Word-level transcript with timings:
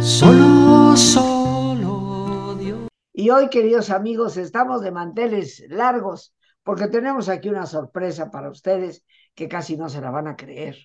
Solo, 0.00 0.96
solo 0.96 2.56
Dios. 2.58 2.88
Y 3.12 3.28
hoy, 3.30 3.50
queridos 3.50 3.90
amigos, 3.90 4.38
estamos 4.38 4.80
de 4.80 4.90
manteles 4.90 5.62
largos 5.68 6.34
porque 6.62 6.88
tenemos 6.88 7.28
aquí 7.28 7.50
una 7.50 7.66
sorpresa 7.66 8.30
para 8.30 8.50
ustedes 8.50 9.04
que 9.34 9.48
casi 9.48 9.76
no 9.76 9.90
se 9.90 10.00
la 10.00 10.10
van 10.10 10.26
a 10.28 10.36
creer. 10.36 10.76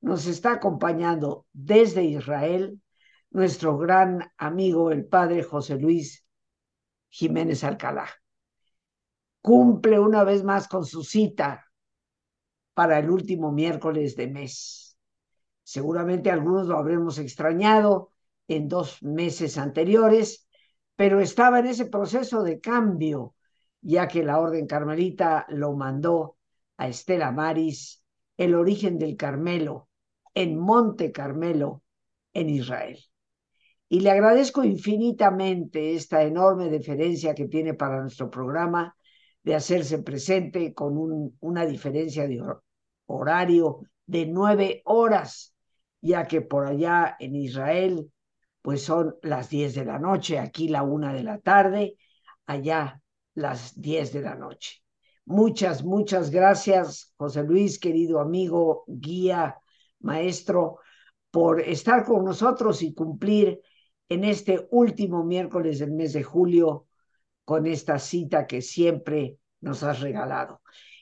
Nos 0.00 0.26
está 0.26 0.52
acompañando 0.52 1.46
desde 1.52 2.02
Israel 2.02 2.80
nuestro 3.30 3.78
gran 3.78 4.32
amigo, 4.36 4.90
el 4.90 5.06
padre 5.06 5.44
José 5.44 5.76
Luis 5.76 6.24
Jiménez 7.08 7.62
Alcalá. 7.62 8.08
Cumple 9.42 10.00
una 10.00 10.24
vez 10.24 10.42
más 10.42 10.66
con 10.66 10.84
su 10.84 11.04
cita 11.04 11.67
para 12.78 13.00
el 13.00 13.10
último 13.10 13.50
miércoles 13.50 14.14
de 14.14 14.28
mes. 14.28 14.96
Seguramente 15.64 16.30
algunos 16.30 16.68
lo 16.68 16.78
habremos 16.78 17.18
extrañado 17.18 18.12
en 18.46 18.68
dos 18.68 19.02
meses 19.02 19.58
anteriores, 19.58 20.46
pero 20.94 21.18
estaba 21.18 21.58
en 21.58 21.66
ese 21.66 21.86
proceso 21.86 22.44
de 22.44 22.60
cambio, 22.60 23.34
ya 23.80 24.06
que 24.06 24.22
la 24.22 24.38
Orden 24.38 24.68
Carmelita 24.68 25.44
lo 25.48 25.74
mandó 25.74 26.36
a 26.76 26.86
Estela 26.86 27.32
Maris, 27.32 28.04
el 28.36 28.54
origen 28.54 28.96
del 28.96 29.16
Carmelo, 29.16 29.88
en 30.32 30.56
Monte 30.56 31.10
Carmelo, 31.10 31.82
en 32.32 32.48
Israel. 32.48 33.00
Y 33.88 34.02
le 34.02 34.12
agradezco 34.12 34.62
infinitamente 34.62 35.96
esta 35.96 36.22
enorme 36.22 36.70
deferencia 36.70 37.34
que 37.34 37.48
tiene 37.48 37.74
para 37.74 38.00
nuestro 38.02 38.30
programa 38.30 38.94
de 39.42 39.56
hacerse 39.56 39.98
presente 39.98 40.72
con 40.74 41.34
una 41.40 41.66
diferencia 41.66 42.28
de 42.28 42.40
horario 43.08 43.80
de 44.06 44.26
nueve 44.26 44.82
horas 44.84 45.54
ya 46.00 46.26
que 46.26 46.40
por 46.40 46.66
allá 46.66 47.16
en 47.18 47.34
Israel 47.34 48.10
pues 48.62 48.82
son 48.82 49.16
las 49.22 49.48
10 49.48 49.74
de 49.74 49.84
la 49.84 49.98
noche, 49.98 50.38
aquí 50.38 50.68
la 50.68 50.82
una 50.82 51.12
de 51.14 51.22
la 51.22 51.38
tarde, 51.38 51.96
allá 52.46 53.00
las 53.34 53.80
10 53.80 54.12
de 54.12 54.20
la 54.20 54.34
noche. 54.34 54.82
Muchas, 55.24 55.84
muchas 55.84 56.30
gracias, 56.30 57.14
José 57.16 57.44
Luis, 57.44 57.78
querido 57.78 58.20
amigo, 58.20 58.84
guía, 58.86 59.56
maestro, 60.00 60.78
por 61.30 61.60
estar 61.60 62.04
con 62.04 62.24
nosotros 62.24 62.82
y 62.82 62.94
cumplir 62.94 63.60
en 64.08 64.24
este 64.24 64.66
último 64.70 65.24
miércoles 65.24 65.78
del 65.78 65.92
mes 65.92 66.12
de 66.12 66.22
julio 66.22 66.86
con 67.44 67.66
esta 67.66 67.98
cita 67.98 68.46
que 68.46 68.60
siempre 68.60 69.38
nos 69.60 69.82
has 69.82 70.00
regalado. 70.00 70.60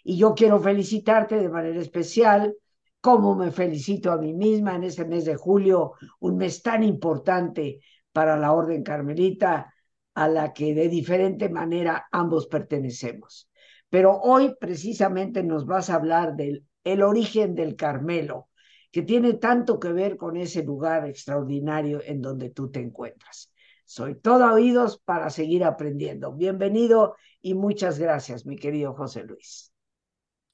Y 0.09 0.19
yo 0.19 0.37
quiero 0.37 0.61
felicitarte 0.61 1.35
de 1.35 1.49
manera 1.49 1.81
especial 1.81 2.55
cómo 3.01 3.35
me 3.35 3.51
felicito 3.51 4.13
a 4.13 4.17
mí 4.17 4.35
misma 4.35 4.77
en 4.77 4.85
este 4.85 5.05
mes 5.05 5.25
de 5.25 5.35
julio, 5.35 5.95
un 6.21 6.37
mes 6.37 6.63
tan 6.63 6.85
importante 6.85 7.81
para 8.13 8.37
la 8.37 8.53
Orden 8.53 8.85
Carmelita, 8.85 9.75
a 10.15 10.29
la 10.29 10.53
que 10.53 10.75
de 10.75 10.89
diferente 10.89 11.49
manera 11.49 12.07
ambos 12.13 12.47
pertenecemos. 12.47 13.51
Pero 13.91 14.21
hoy 14.21 14.55
precisamente 14.61 15.43
nos 15.43 15.67
vas 15.67 15.91
a 15.91 15.97
hablar 15.97 16.37
del 16.37 16.65
el 16.85 17.03
origen 17.03 17.57
del 17.57 17.75
Carmelo, 17.75 18.49
que 18.93 19.03
tiene 19.03 19.33
tanto 19.33 19.81
que 19.81 19.93
ver 19.93 20.17
con 20.17 20.37
ese 20.37 20.63
lugar 20.63 21.05
extraordinario 21.05 22.01
en 22.05 22.23
donde 22.23 22.51
tú 22.51 22.71
te 22.71 22.79
encuentras. 22.79 23.53
Soy 23.85 24.15
todo 24.15 24.55
oídos 24.55 25.01
para 25.05 25.31
seguir 25.31 25.65
aprendiendo. 25.65 26.33
Bienvenido 26.33 27.17
y 27.43 27.55
muchas 27.55 27.99
gracias, 27.99 28.47
mi 28.47 28.55
querido 28.55 28.95
José 28.95 29.25
Luis. 29.25 29.73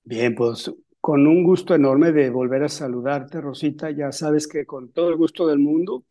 Bien, 0.04 0.34
pues 0.34 0.70
con 1.00 1.26
un 1.26 1.42
gusto 1.44 1.74
enorme 1.74 2.12
de 2.12 2.30
volver 2.30 2.64
a 2.64 2.68
saludarte, 2.68 3.40
Rosita. 3.40 3.90
Ya 3.90 4.12
sabes 4.12 4.46
que 4.48 4.66
con 4.66 4.92
todo 4.92 5.08
el 5.10 5.16
gusto 5.16 5.46
del 5.46 5.58
mundo 5.58 6.04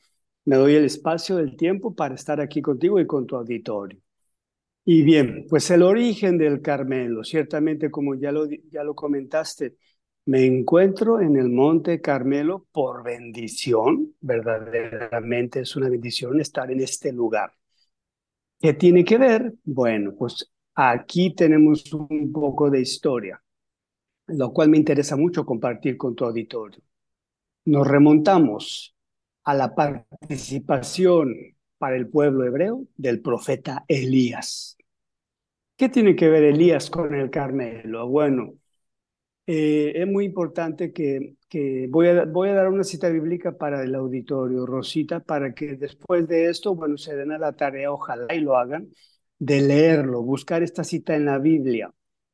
me 0.46 0.56
doy 0.58 0.76
el 0.76 0.86
espacio 0.86 1.36
del 1.38 1.56
tiempo 1.56 1.94
para 1.96 2.16
estar 2.16 2.42
aquí 2.42 2.62
contigo 2.62 3.00
y 3.00 3.08
con 3.08 3.26
tu 3.28 3.36
auditorio. 3.36 4.00
Y 4.86 5.04
bien, 5.04 5.46
pues 5.50 5.72
el 5.72 5.84
origen 5.84 6.38
del 6.38 6.62
Carmelo, 6.62 7.24
ciertamente 7.24 7.92
como 7.92 8.16
ya 8.16 8.32
lo, 8.32 8.48
ya 8.72 8.84
lo 8.84 8.96
comentaste, 8.96 9.78
me 10.26 10.46
encuentro 10.46 11.22
en 11.22 11.38
el 11.38 11.50
Monte 11.50 12.02
Carmelo 12.02 12.68
por 12.72 13.04
bendición, 13.04 14.16
verdaderamente 14.22 15.62
es 15.62 15.76
una 15.76 15.90
bendición 15.90 16.42
estar 16.42 16.72
en 16.72 16.82
este 16.82 17.14
lugar. 17.14 17.54
¿Qué 18.60 18.74
tiene 18.74 19.04
que 19.04 19.18
ver? 19.18 19.54
Bueno, 19.64 20.14
pues 20.18 20.50
aquí 20.76 21.34
tenemos 21.36 21.92
un 21.94 22.32
poco 22.32 22.70
de 22.70 22.82
historia 22.82 23.42
lo 24.32 24.54
cual 24.54 24.70
me 24.70 24.78
interesa 24.78 25.16
mucho 25.16 25.46
compartir 25.46 25.98
con 25.98 26.16
tu 26.16 26.26
auditorio. 26.26 26.82
Nos 27.66 27.88
remontamos 27.88 28.96
a 29.44 29.54
la 29.54 29.76
participación 29.76 31.36
para 31.78 31.96
el 31.96 32.08
pueblo 32.08 32.46
hebreo 32.46 32.86
del 32.96 33.22
profeta 33.22 33.86
Elías. 33.88 34.78
¿Qué 35.76 35.90
tiene 35.90 36.16
que 36.16 36.30
ver 36.30 36.44
Elías 36.44 36.90
con 36.90 37.16
el 37.16 37.30
Carmelo? 37.32 38.08
Bueno, 38.08 38.54
eh, 39.48 39.94
es 39.96 40.08
muy 40.08 40.26
importante 40.26 40.94
que, 40.94 41.36
que 41.50 41.88
voy, 41.90 42.08
a, 42.08 42.26
voy 42.26 42.50
a 42.50 42.54
dar 42.54 42.70
una 42.70 42.84
cita 42.84 43.10
bíblica 43.10 43.58
para 43.58 43.84
el 43.84 43.96
auditorio, 43.96 44.66
Rosita, 44.66 45.20
para 45.20 45.54
que 45.54 45.76
después 45.76 46.28
de 46.28 46.50
esto, 46.50 46.76
bueno, 46.76 46.98
se 46.98 47.16
den 47.16 47.32
a 47.32 47.40
la 47.40 47.54
tarea, 47.54 47.92
ojalá 47.92 48.34
y 48.34 48.42
lo 48.42 48.58
hagan, 48.58 48.90
de 49.40 49.62
leerlo, 49.62 50.22
buscar 50.22 50.62
esta 50.62 50.84
cita 50.84 51.16
en 51.16 51.26
la 51.26 51.40
Biblia. 51.40 51.92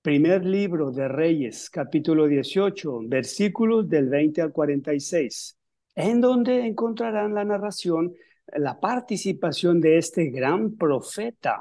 Primer 0.08 0.46
libro 0.46 0.90
de 0.90 1.10
Reyes, 1.10 1.70
capítulo 1.70 2.28
18, 2.28 3.02
versículos 3.10 3.90
del 3.90 4.08
20 4.08 4.42
al 4.42 4.54
46, 4.54 5.58
en 5.96 6.22
donde 6.22 6.66
encontrarán 6.66 7.34
la 7.34 7.44
narración, 7.44 8.14
la 8.56 8.80
participación 8.80 9.82
de 9.82 9.98
este 9.98 10.30
gran 10.30 10.78
profeta 10.78 11.60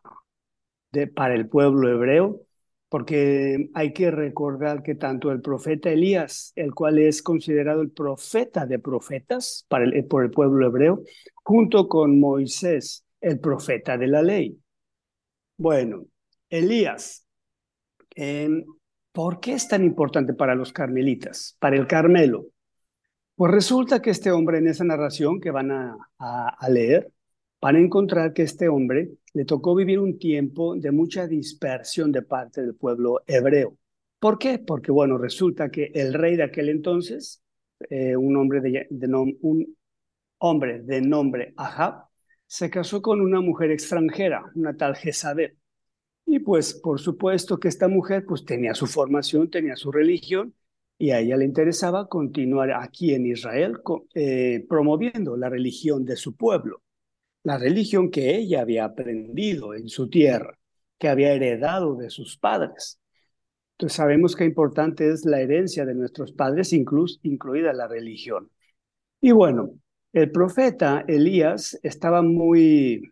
para 1.16 1.34
el 1.34 1.48
pueblo 1.48 1.88
hebreo, 1.88 2.42
porque 2.88 3.68
hay 3.74 3.92
que 3.92 4.12
recordar 4.12 4.84
que 4.84 4.94
tanto 4.94 5.32
el 5.32 5.40
profeta 5.40 5.90
Elías, 5.90 6.52
el 6.54 6.72
cual 6.72 7.00
es 7.00 7.24
considerado 7.24 7.82
el 7.82 7.90
profeta 7.90 8.64
de 8.64 8.78
profetas 8.78 9.66
por 9.68 10.22
el 10.22 10.30
pueblo 10.30 10.68
hebreo, 10.68 11.02
junto 11.42 11.88
con 11.88 12.20
Moisés, 12.20 13.04
el 13.20 13.40
profeta 13.40 13.98
de 13.98 14.06
la 14.06 14.22
ley. 14.22 14.56
Bueno, 15.56 16.04
Elías 16.48 17.25
¿Por 19.12 19.40
qué 19.40 19.52
es 19.52 19.66
tan 19.66 19.82
importante 19.82 20.34
para 20.34 20.54
los 20.54 20.72
carmelitas, 20.72 21.56
para 21.58 21.76
el 21.76 21.86
Carmelo? 21.86 22.48
Pues 23.34 23.50
resulta 23.52 24.02
que 24.02 24.10
este 24.10 24.30
hombre 24.30 24.58
en 24.58 24.68
esa 24.68 24.84
narración 24.84 25.40
que 25.40 25.50
van 25.50 25.70
a, 25.70 25.96
a, 26.18 26.68
leer, 26.70 27.12
van 27.60 27.76
a 27.76 27.80
encontrar 27.80 28.32
que 28.32 28.42
este 28.42 28.68
hombre 28.68 29.10
le 29.34 29.44
tocó 29.44 29.74
vivir 29.74 30.00
un 30.00 30.18
tiempo 30.18 30.76
de 30.76 30.90
mucha 30.90 31.26
dispersión 31.26 32.12
de 32.12 32.22
parte 32.22 32.62
del 32.62 32.74
pueblo 32.74 33.22
hebreo. 33.26 33.78
¿Por 34.18 34.38
qué? 34.38 34.58
Porque, 34.58 34.92
bueno, 34.92 35.18
resulta 35.18 35.70
que 35.70 35.90
el 35.94 36.14
rey 36.14 36.36
de 36.36 36.44
aquel 36.44 36.68
entonces, 36.68 37.42
eh, 37.90 38.16
un, 38.16 38.36
hombre 38.36 38.60
de, 38.60 38.88
un 39.40 39.76
hombre 40.38 40.82
de 40.82 41.00
nombre 41.00 41.54
Ahab, 41.56 42.06
se 42.46 42.70
casó 42.70 43.02
con 43.02 43.20
una 43.20 43.40
mujer 43.40 43.70
extranjera, 43.70 44.44
una 44.54 44.76
tal 44.76 44.94
Jezabel. 44.94 45.56
Y 46.26 46.40
pues 46.40 46.74
por 46.74 47.00
supuesto 47.00 47.58
que 47.58 47.68
esta 47.68 47.88
mujer 47.88 48.24
pues 48.26 48.44
tenía 48.44 48.74
su 48.74 48.86
formación, 48.86 49.48
tenía 49.48 49.76
su 49.76 49.92
religión 49.92 50.54
y 50.98 51.10
a 51.10 51.20
ella 51.20 51.36
le 51.36 51.44
interesaba 51.44 52.08
continuar 52.08 52.72
aquí 52.72 53.14
en 53.14 53.26
Israel 53.26 53.78
eh, 54.14 54.64
promoviendo 54.68 55.36
la 55.36 55.48
religión 55.48 56.04
de 56.04 56.16
su 56.16 56.34
pueblo, 56.34 56.82
la 57.44 57.58
religión 57.58 58.10
que 58.10 58.36
ella 58.36 58.62
había 58.62 58.84
aprendido 58.86 59.74
en 59.74 59.88
su 59.88 60.08
tierra, 60.10 60.58
que 60.98 61.08
había 61.08 61.32
heredado 61.32 61.94
de 61.96 62.10
sus 62.10 62.36
padres. 62.38 62.98
Entonces 63.74 63.96
sabemos 63.96 64.34
qué 64.34 64.44
importante 64.44 65.10
es 65.10 65.24
la 65.26 65.40
herencia 65.40 65.84
de 65.84 65.94
nuestros 65.94 66.32
padres, 66.32 66.72
incluso, 66.72 67.20
incluida 67.22 67.72
la 67.72 67.86
religión. 67.86 68.50
Y 69.20 69.32
bueno, 69.32 69.70
el 70.12 70.30
profeta 70.32 71.04
Elías 71.06 71.78
estaba 71.82 72.22
muy, 72.22 73.02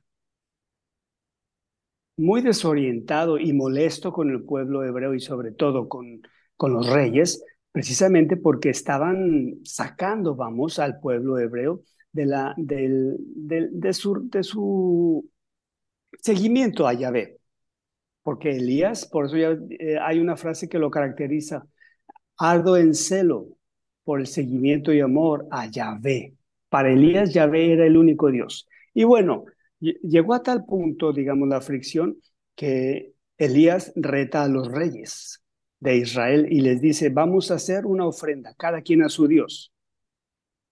muy 2.16 2.42
desorientado 2.42 3.38
y 3.38 3.52
molesto 3.52 4.12
con 4.12 4.30
el 4.30 4.44
pueblo 4.44 4.84
hebreo 4.84 5.14
y 5.14 5.20
sobre 5.20 5.52
todo 5.52 5.88
con, 5.88 6.22
con 6.56 6.72
los 6.72 6.88
reyes, 6.88 7.44
precisamente 7.72 8.36
porque 8.36 8.70
estaban 8.70 9.56
sacando, 9.64 10.34
vamos, 10.36 10.78
al 10.78 11.00
pueblo 11.00 11.38
hebreo 11.38 11.82
de, 12.12 12.26
la, 12.26 12.54
del, 12.56 13.16
de, 13.18 13.92
su, 13.92 14.28
de 14.30 14.42
su 14.42 15.28
seguimiento 16.20 16.86
a 16.86 16.94
Yahvé. 16.94 17.38
Porque 18.22 18.50
Elías, 18.50 19.06
por 19.06 19.26
eso 19.26 19.36
ya 19.36 19.56
eh, 19.78 19.98
hay 20.00 20.20
una 20.20 20.36
frase 20.36 20.68
que 20.68 20.78
lo 20.78 20.90
caracteriza, 20.90 21.66
ardo 22.38 22.76
en 22.76 22.94
celo 22.94 23.48
por 24.04 24.20
el 24.20 24.26
seguimiento 24.26 24.92
y 24.92 25.00
amor 25.00 25.46
a 25.50 25.66
Yahvé. 25.66 26.34
Para 26.68 26.90
Elías, 26.92 27.32
Yahvé 27.34 27.72
era 27.72 27.86
el 27.86 27.96
único 27.96 28.30
Dios. 28.30 28.68
Y 28.94 29.04
bueno, 29.04 29.44
llegó 30.02 30.34
a 30.34 30.42
tal 30.42 30.64
punto, 30.64 31.12
digamos, 31.12 31.48
la 31.48 31.60
fricción, 31.60 32.18
que 32.54 33.12
Elías 33.38 33.92
reta 33.96 34.44
a 34.44 34.48
los 34.48 34.70
reyes 34.70 35.42
de 35.80 35.96
Israel 35.96 36.46
y 36.50 36.60
les 36.60 36.80
dice, 36.80 37.10
vamos 37.10 37.50
a 37.50 37.54
hacer 37.54 37.86
una 37.86 38.06
ofrenda, 38.06 38.54
cada 38.56 38.82
quien 38.82 39.02
a 39.02 39.08
su 39.08 39.26
Dios. 39.26 39.72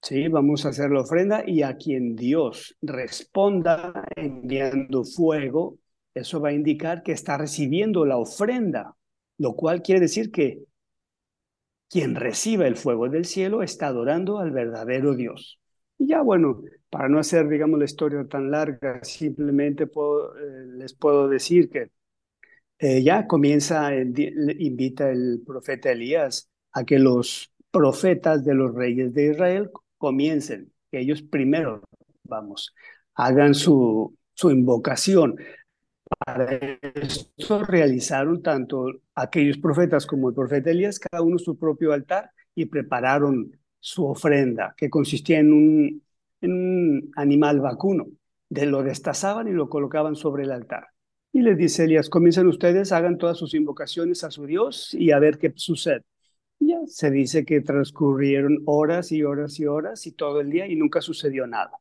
Sí, 0.02 0.26
vamos 0.28 0.66
a 0.66 0.70
hacer 0.70 0.90
la 0.90 1.00
ofrenda 1.00 1.44
y 1.46 1.62
a 1.62 1.76
quien 1.76 2.16
Dios 2.16 2.76
responda 2.82 4.04
enviando 4.16 5.04
fuego, 5.04 5.78
eso 6.14 6.40
va 6.40 6.48
a 6.48 6.52
indicar 6.52 7.02
que 7.02 7.12
está 7.12 7.38
recibiendo 7.38 8.04
la 8.04 8.16
ofrenda, 8.16 8.96
lo 9.38 9.54
cual 9.54 9.80
quiere 9.82 10.00
decir 10.00 10.30
que 10.30 10.64
quien 11.88 12.16
reciba 12.16 12.66
el 12.66 12.76
fuego 12.76 13.08
del 13.08 13.26
cielo 13.26 13.62
está 13.62 13.88
adorando 13.88 14.38
al 14.38 14.50
verdadero 14.50 15.14
Dios. 15.14 15.60
Y 15.98 16.08
ya 16.08 16.22
bueno, 16.22 16.62
para 16.92 17.08
no 17.08 17.18
hacer, 17.18 17.48
digamos, 17.48 17.78
la 17.78 17.86
historia 17.86 18.22
tan 18.28 18.50
larga, 18.50 19.02
simplemente 19.02 19.84
eh, 19.84 19.88
les 20.76 20.92
puedo 20.92 21.26
decir 21.26 21.70
que 21.70 21.90
eh, 22.78 23.02
ya 23.02 23.26
comienza, 23.26 23.94
invita 23.96 25.10
el 25.10 25.42
profeta 25.46 25.90
Elías 25.90 26.50
a 26.70 26.84
que 26.84 26.98
los 26.98 27.50
profetas 27.70 28.44
de 28.44 28.52
los 28.52 28.74
reyes 28.74 29.14
de 29.14 29.30
Israel 29.30 29.70
comiencen, 29.96 30.70
que 30.90 31.00
ellos 31.00 31.22
primero, 31.22 31.82
vamos, 32.24 32.74
hagan 33.14 33.54
su, 33.54 34.14
su 34.34 34.50
invocación. 34.50 35.36
Para 36.18 36.78
esto 36.94 37.64
realizaron 37.64 38.42
tanto 38.42 39.00
aquellos 39.14 39.56
profetas 39.56 40.04
como 40.04 40.28
el 40.28 40.34
profeta 40.34 40.70
Elías, 40.70 40.98
cada 40.98 41.22
uno 41.22 41.38
su 41.38 41.56
propio 41.56 41.94
altar 41.94 42.32
y 42.54 42.66
prepararon 42.66 43.58
su 43.80 44.04
ofrenda, 44.04 44.74
que 44.76 44.90
consistía 44.90 45.38
en 45.38 45.54
un, 45.54 46.02
en 46.42 46.52
un 46.52 47.12
animal 47.16 47.60
vacuno. 47.60 48.06
De 48.48 48.66
lo 48.66 48.82
destazaban 48.82 49.48
y 49.48 49.52
lo 49.52 49.68
colocaban 49.68 50.14
sobre 50.14 50.44
el 50.44 50.52
altar. 50.52 50.88
Y 51.32 51.40
les 51.40 51.56
dice 51.56 51.84
Elías, 51.84 52.10
comiencen 52.10 52.46
ustedes, 52.46 52.92
hagan 52.92 53.16
todas 53.16 53.38
sus 53.38 53.54
invocaciones 53.54 54.22
a 54.24 54.30
su 54.30 54.44
Dios 54.44 54.92
y 54.92 55.12
a 55.12 55.18
ver 55.18 55.38
qué 55.38 55.52
sucede. 55.56 56.02
ya 56.60 56.78
se 56.86 57.10
dice 57.10 57.44
que 57.44 57.60
transcurrieron 57.62 58.62
horas 58.66 59.10
y 59.12 59.24
horas 59.24 59.58
y 59.58 59.66
horas 59.66 60.06
y 60.06 60.12
todo 60.12 60.40
el 60.40 60.50
día 60.50 60.66
y 60.68 60.76
nunca 60.76 61.00
sucedió 61.00 61.46
nada. 61.46 61.72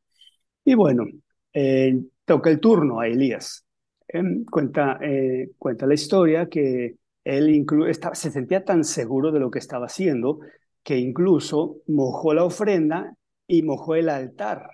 Y 0.65 0.75
bueno, 0.75 1.05
eh, 1.53 2.01
toca 2.25 2.49
el 2.49 2.59
turno 2.59 2.99
a 2.99 3.07
Elías. 3.07 3.65
Em, 4.07 4.45
cuenta, 4.45 4.99
eh, 5.01 5.51
cuenta 5.57 5.85
la 5.87 5.93
historia 5.93 6.47
que 6.47 6.97
él 7.23 7.65
estaba, 7.87 8.15
se 8.15 8.31
sentía 8.31 8.65
tan 8.65 8.83
seguro 8.83 9.31
de 9.31 9.39
lo 9.39 9.51
que 9.51 9.59
estaba 9.59 9.85
haciendo 9.87 10.39
que 10.83 10.97
incluso 10.97 11.77
mojó 11.87 12.33
la 12.33 12.43
ofrenda 12.43 13.15
y 13.51 13.63
mojó 13.63 13.95
el 13.95 14.07
altar. 14.07 14.69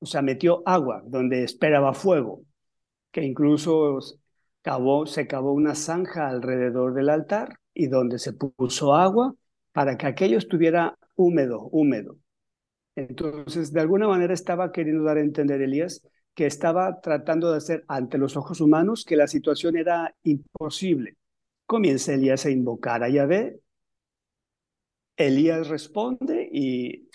O 0.00 0.04
sea, 0.04 0.20
metió 0.20 0.62
agua 0.66 1.02
donde 1.06 1.42
esperaba 1.42 1.94
fuego, 1.94 2.44
que 3.10 3.22
incluso 3.24 3.98
se 4.00 5.26
cavó 5.26 5.52
una 5.54 5.74
zanja 5.74 6.28
alrededor 6.28 6.92
del 6.92 7.08
altar 7.08 7.58
y 7.72 7.86
donde 7.86 8.18
se 8.18 8.34
puso 8.34 8.94
agua 8.94 9.34
para 9.72 9.96
que 9.96 10.06
aquello 10.06 10.36
estuviera 10.36 10.98
húmedo, 11.16 11.62
húmedo. 11.72 12.18
Entonces, 12.94 13.72
de 13.72 13.80
alguna 13.80 14.06
manera 14.06 14.34
estaba 14.34 14.70
queriendo 14.70 15.04
dar 15.04 15.16
a 15.16 15.20
entender 15.22 15.62
Elías 15.62 16.06
que 16.34 16.44
estaba 16.44 17.00
tratando 17.00 17.50
de 17.50 17.56
hacer 17.56 17.84
ante 17.88 18.18
los 18.18 18.36
ojos 18.36 18.60
humanos 18.60 19.06
que 19.06 19.16
la 19.16 19.28
situación 19.28 19.78
era 19.78 20.14
imposible. 20.24 21.16
Comienza 21.64 22.12
Elías 22.12 22.44
a 22.44 22.50
invocar 22.50 23.02
a 23.02 23.08
Yahvé. 23.08 23.60
Elías 25.16 25.68
responde 25.68 26.48
y, 26.52 27.08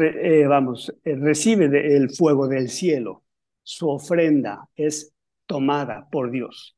eh, 0.00 0.46
vamos, 0.46 0.94
eh, 1.04 1.16
recibe 1.16 1.96
el 1.96 2.10
fuego 2.10 2.48
del 2.48 2.68
cielo. 2.68 3.22
Su 3.62 3.88
ofrenda 3.88 4.68
es 4.76 5.12
tomada 5.46 6.08
por 6.10 6.30
Dios. 6.30 6.76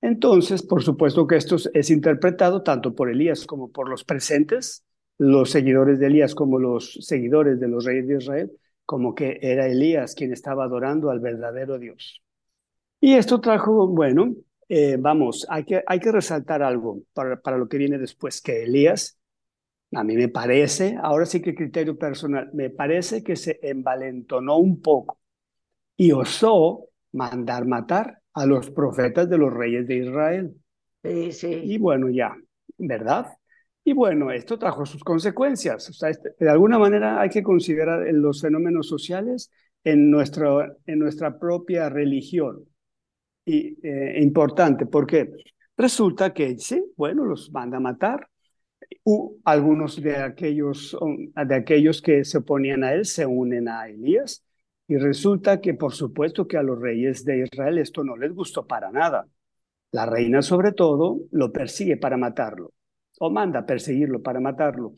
Entonces, 0.00 0.62
por 0.62 0.82
supuesto 0.82 1.26
que 1.26 1.36
esto 1.36 1.56
es 1.72 1.90
interpretado 1.90 2.62
tanto 2.62 2.94
por 2.94 3.10
Elías 3.10 3.46
como 3.46 3.70
por 3.70 3.88
los 3.88 4.04
presentes, 4.04 4.84
los 5.18 5.50
seguidores 5.50 6.00
de 6.00 6.06
Elías 6.06 6.34
como 6.34 6.58
los 6.58 6.98
seguidores 7.00 7.60
de 7.60 7.68
los 7.68 7.84
reyes 7.84 8.08
de 8.08 8.16
Israel, 8.18 8.52
como 8.84 9.14
que 9.14 9.38
era 9.40 9.68
Elías 9.68 10.14
quien 10.14 10.32
estaba 10.32 10.64
adorando 10.64 11.10
al 11.10 11.20
verdadero 11.20 11.78
Dios. 11.78 12.22
Y 13.00 13.14
esto 13.14 13.40
trajo, 13.40 13.86
bueno, 13.88 14.34
eh, 14.68 14.96
vamos, 14.98 15.46
hay 15.48 15.64
que, 15.64 15.82
hay 15.86 16.00
que 16.00 16.10
resaltar 16.10 16.62
algo 16.62 17.02
para, 17.12 17.40
para 17.40 17.58
lo 17.58 17.68
que 17.68 17.78
viene 17.78 17.98
después, 17.98 18.40
que 18.40 18.64
Elías, 18.64 19.18
a 19.94 20.04
mí 20.04 20.16
me 20.16 20.28
parece, 20.28 20.96
ahora 21.00 21.26
sí 21.26 21.42
que 21.42 21.54
criterio 21.54 21.98
personal, 21.98 22.50
me 22.54 22.70
parece 22.70 23.22
que 23.22 23.36
se 23.36 23.58
envalentonó 23.62 24.56
un 24.56 24.80
poco 24.80 25.18
y 25.96 26.12
osó 26.12 26.88
mandar 27.12 27.66
matar 27.66 28.20
a 28.34 28.46
los 28.46 28.70
profetas 28.70 29.28
de 29.28 29.38
los 29.38 29.52
reyes 29.52 29.86
de 29.86 29.96
Israel. 29.96 30.54
Sí, 31.02 31.32
sí. 31.32 31.48
Y 31.64 31.78
bueno, 31.78 32.08
ya, 32.10 32.34
¿verdad? 32.78 33.26
Y 33.84 33.92
bueno, 33.92 34.30
esto 34.30 34.58
trajo 34.58 34.86
sus 34.86 35.02
consecuencias. 35.02 35.88
O 35.90 35.92
sea, 35.92 36.10
este, 36.10 36.30
de 36.38 36.50
alguna 36.50 36.78
manera 36.78 37.20
hay 37.20 37.28
que 37.28 37.42
considerar 37.42 38.06
los 38.12 38.40
fenómenos 38.40 38.88
sociales 38.88 39.50
en, 39.84 40.10
nuestro, 40.10 40.62
en 40.86 40.98
nuestra 40.98 41.38
propia 41.38 41.88
religión. 41.88 42.64
Y 43.44 43.76
eh, 43.86 44.20
importante, 44.22 44.86
porque 44.86 45.30
resulta 45.76 46.32
que, 46.32 46.56
sí, 46.58 46.82
bueno, 46.96 47.24
los 47.24 47.50
manda 47.50 47.78
a 47.78 47.80
matar. 47.80 48.28
U, 49.04 49.40
algunos 49.44 50.00
de 50.00 50.16
aquellos, 50.16 50.96
de 51.34 51.54
aquellos 51.54 52.02
que 52.02 52.24
se 52.24 52.38
oponían 52.38 52.84
a 52.84 52.94
él 52.94 53.04
se 53.04 53.26
unen 53.26 53.68
a 53.68 53.88
Elías. 53.88 54.44
Y 54.88 54.96
resulta 54.96 55.60
que, 55.60 55.74
por 55.74 55.92
supuesto, 55.92 56.46
que 56.46 56.56
a 56.56 56.62
los 56.62 56.80
reyes 56.80 57.24
de 57.24 57.44
Israel 57.44 57.78
esto 57.78 58.04
no 58.04 58.16
les 58.16 58.32
gustó 58.32 58.66
para 58.66 58.90
nada. 58.90 59.26
La 59.92 60.06
reina, 60.06 60.42
sobre 60.42 60.72
todo, 60.72 61.20
lo 61.30 61.52
persigue 61.52 61.96
para 61.96 62.16
matarlo 62.16 62.72
o 63.18 63.30
manda 63.30 63.64
perseguirlo 63.64 64.20
para 64.20 64.40
matarlo. 64.40 64.94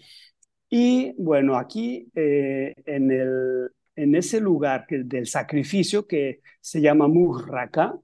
Y 0.70 1.12
bueno, 1.18 1.56
aquí 1.56 2.10
eh, 2.14 2.72
en, 2.86 3.10
el, 3.10 3.70
en 3.96 4.14
ese 4.14 4.40
lugar 4.40 4.86
del 4.88 5.26
sacrificio 5.26 6.06
que 6.06 6.40
se 6.60 6.80
llama 6.80 7.06
Murraka, 7.06 7.98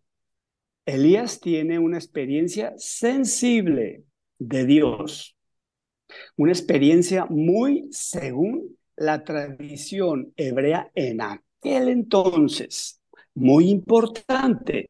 Elías 0.84 1.40
tiene 1.40 1.78
una 1.78 1.96
experiencia 1.96 2.74
sensible 2.76 4.04
de 4.38 4.66
Dios, 4.66 5.36
una 6.36 6.52
experiencia 6.52 7.26
muy 7.26 7.88
según 7.90 8.76
la 8.96 9.24
tradición 9.24 10.32
hebrea 10.36 10.90
en 10.94 11.20
aquel 11.22 11.88
entonces, 11.88 13.00
muy 13.34 13.70
importante. 13.70 14.86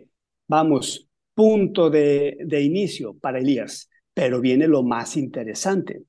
Vamos, 0.49 1.09
punto 1.35 1.91
de, 1.91 2.37
de 2.45 2.63
inicio 2.63 3.15
para 3.15 3.39
Elías. 3.39 3.89
Pero 4.13 4.41
viene 4.41 4.67
lo 4.67 4.83
más 4.83 5.17
interesante. 5.17 6.03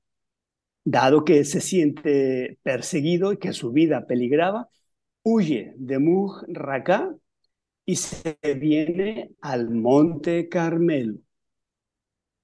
Dado 0.84 1.24
que 1.24 1.44
se 1.44 1.60
siente 1.60 2.58
perseguido 2.62 3.32
y 3.32 3.38
que 3.38 3.52
su 3.52 3.70
vida 3.72 4.06
peligraba, 4.06 4.68
huye 5.22 5.74
de 5.76 5.98
Muj 5.98 6.42
y 7.84 7.96
se 7.96 8.36
viene 8.56 9.32
al 9.40 9.70
Monte 9.70 10.48
Carmelo. 10.48 11.18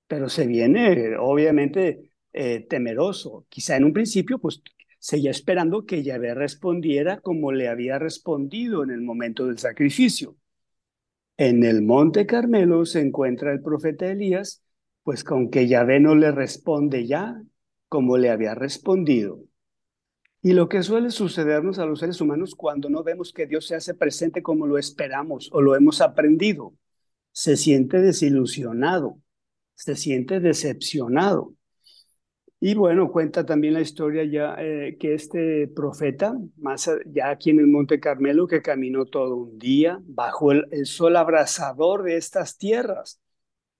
Pero 0.06 0.28
se 0.28 0.46
viene, 0.46 1.16
obviamente, 1.18 2.07
eh, 2.32 2.66
temeroso. 2.68 3.46
Quizá 3.48 3.76
en 3.76 3.84
un 3.84 3.92
principio, 3.92 4.38
pues 4.38 4.62
seguía 4.98 5.30
esperando 5.30 5.86
que 5.86 6.02
Yahvé 6.02 6.34
respondiera 6.34 7.20
como 7.20 7.52
le 7.52 7.68
había 7.68 7.98
respondido 7.98 8.82
en 8.84 8.90
el 8.90 9.00
momento 9.00 9.46
del 9.46 9.58
sacrificio. 9.58 10.36
En 11.36 11.62
el 11.64 11.82
monte 11.82 12.26
Carmelo 12.26 12.84
se 12.84 13.00
encuentra 13.00 13.52
el 13.52 13.62
profeta 13.62 14.10
Elías, 14.10 14.62
pues 15.04 15.22
con 15.24 15.50
que 15.50 15.68
Yahvé 15.68 16.00
no 16.00 16.14
le 16.14 16.32
responde 16.32 17.06
ya 17.06 17.40
como 17.88 18.18
le 18.18 18.30
había 18.30 18.54
respondido. 18.54 19.40
Y 20.42 20.52
lo 20.52 20.68
que 20.68 20.82
suele 20.82 21.10
sucedernos 21.10 21.78
a 21.78 21.86
los 21.86 22.00
seres 22.00 22.20
humanos 22.20 22.54
cuando 22.54 22.88
no 22.90 23.02
vemos 23.02 23.32
que 23.32 23.46
Dios 23.46 23.66
se 23.66 23.74
hace 23.74 23.94
presente 23.94 24.42
como 24.42 24.66
lo 24.66 24.78
esperamos 24.78 25.48
o 25.52 25.60
lo 25.60 25.74
hemos 25.74 26.00
aprendido, 26.00 26.74
se 27.32 27.56
siente 27.56 28.00
desilusionado, 28.00 29.20
se 29.74 29.96
siente 29.96 30.40
decepcionado. 30.40 31.54
Y 32.60 32.74
bueno, 32.74 33.10
cuenta 33.12 33.46
también 33.46 33.74
la 33.74 33.80
historia 33.80 34.24
ya 34.24 34.56
eh, 34.58 34.96
que 34.98 35.14
este 35.14 35.68
profeta, 35.68 36.36
más 36.56 36.90
ya 37.06 37.30
aquí 37.30 37.50
en 37.50 37.60
el 37.60 37.68
Monte 37.68 38.00
Carmelo, 38.00 38.48
que 38.48 38.62
caminó 38.62 39.04
todo 39.06 39.36
un 39.36 39.58
día 39.58 40.00
bajo 40.02 40.50
el, 40.50 40.66
el 40.72 40.86
sol 40.86 41.16
abrasador 41.16 42.02
de 42.02 42.16
estas 42.16 42.58
tierras. 42.58 43.20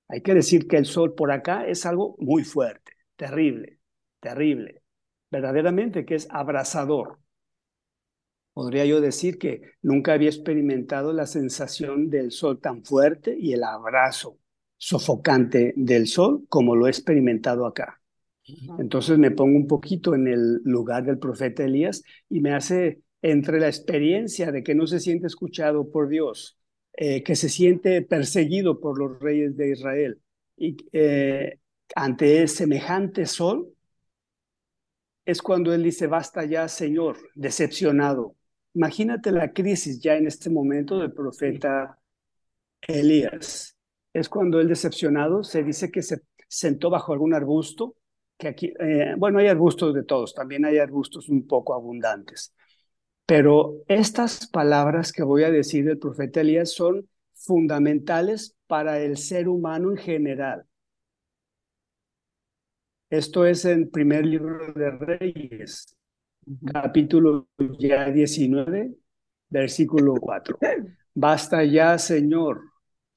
Hay 0.09 0.23
que 0.23 0.35
decir 0.35 0.69
que 0.69 0.77
el 0.77 0.87
sol 0.87 1.15
por 1.15 1.33
acá 1.33 1.67
es 1.67 1.87
algo 1.87 2.15
muy 2.19 2.45
fuerte, 2.45 2.93
terrible, 3.17 3.81
terrible, 4.21 4.83
verdaderamente 5.31 6.05
que 6.05 6.15
es 6.15 6.29
abrasador. 6.31 7.19
Podría 8.53 8.85
yo 8.85 9.01
decir 9.01 9.39
que 9.39 9.63
nunca 9.83 10.13
había 10.13 10.29
experimentado 10.29 11.13
la 11.13 11.27
sensación 11.27 12.11
del 12.11 12.31
sol 12.33 12.61
tan 12.61 12.85
fuerte 12.85 13.37
y 13.39 13.53
el 13.53 13.65
abrazo 13.65 14.39
sofocante 14.77 15.75
del 15.77 16.07
sol 16.07 16.45
como 16.49 16.77
lo 16.77 16.87
he 16.87 16.91
experimentado 16.91 17.67
acá. 17.67 18.01
Entonces 18.79 19.19
me 19.19 19.31
pongo 19.31 19.57
un 19.57 19.67
poquito 19.67 20.15
en 20.15 20.27
el 20.29 20.63
lugar 20.65 21.05
del 21.05 21.19
profeta 21.19 21.65
Elías 21.65 22.03
y 22.29 22.41
me 22.41 22.53
hace 22.53 23.03
entre 23.23 23.61
la 23.61 23.67
experiencia 23.67 24.53
de 24.53 24.63
que 24.63 24.75
no 24.75 24.87
se 24.87 25.01
siente 25.01 25.27
escuchado 25.27 25.91
por 25.91 26.09
Dios, 26.09 26.59
eh, 26.95 27.23
que 27.23 27.37
se 27.37 27.49
siente 27.49 28.03
perseguido 28.03 28.81
por 28.81 28.99
los 28.99 29.19
reyes 29.19 29.57
de 29.57 29.71
Israel 29.71 30.21
y 30.59 30.77
eh, 30.93 31.59
ante 31.95 32.47
semejante 32.49 33.27
sol, 33.27 33.73
es 35.25 35.43
cuando 35.43 35.73
él 35.73 35.83
dice, 35.83 36.07
basta 36.07 36.45
ya, 36.45 36.69
Señor, 36.69 37.19
decepcionado. 37.35 38.35
Imagínate 38.75 39.31
la 39.31 39.53
crisis 39.53 40.01
ya 40.01 40.17
en 40.17 40.27
este 40.27 40.51
momento 40.51 40.99
del 40.99 41.13
profeta 41.13 41.99
Elías. 42.81 43.77
Es 44.13 44.29
cuando 44.29 44.61
él 44.61 44.69
decepcionado 44.69 45.45
se 45.45 45.63
dice 45.63 45.91
que 45.91 46.03
se 46.03 46.23
sentó 46.49 46.91
bajo 46.91 47.13
algún 47.13 47.35
arbusto 47.35 47.98
que 48.39 48.49
aquí, 48.49 48.73
eh, 48.79 49.15
bueno, 49.19 49.41
hay 49.41 49.49
arbustos 49.49 49.93
de 49.95 50.05
todos, 50.05 50.33
también 50.33 50.65
hay 50.65 50.79
arbustos 50.79 51.29
un 51.29 51.47
poco 51.47 51.75
abundantes. 51.75 52.55
Pero 53.27 53.83
estas 53.89 54.47
palabras 54.47 55.13
que 55.13 55.23
voy 55.23 55.43
a 55.43 55.51
decir 55.51 55.85
del 55.85 55.99
profeta 55.99 56.41
Elías 56.41 56.73
son 56.73 57.09
fundamentales 57.35 58.57
para 58.67 59.01
el 59.01 59.19
ser 59.19 59.49
humano 59.49 59.91
en 59.91 59.97
general. 59.99 60.65
Esto 63.11 63.45
es 63.45 63.65
en 63.65 63.91
primer 63.91 64.25
libro 64.25 64.73
de 64.73 64.91
Reyes, 64.91 65.97
capítulo 66.73 67.49
ya 67.79 68.11
19, 68.11 68.95
versículo 69.49 70.15
4. 70.15 70.59
Basta 71.15 71.65
ya, 71.65 71.99
Señor, 71.99 72.61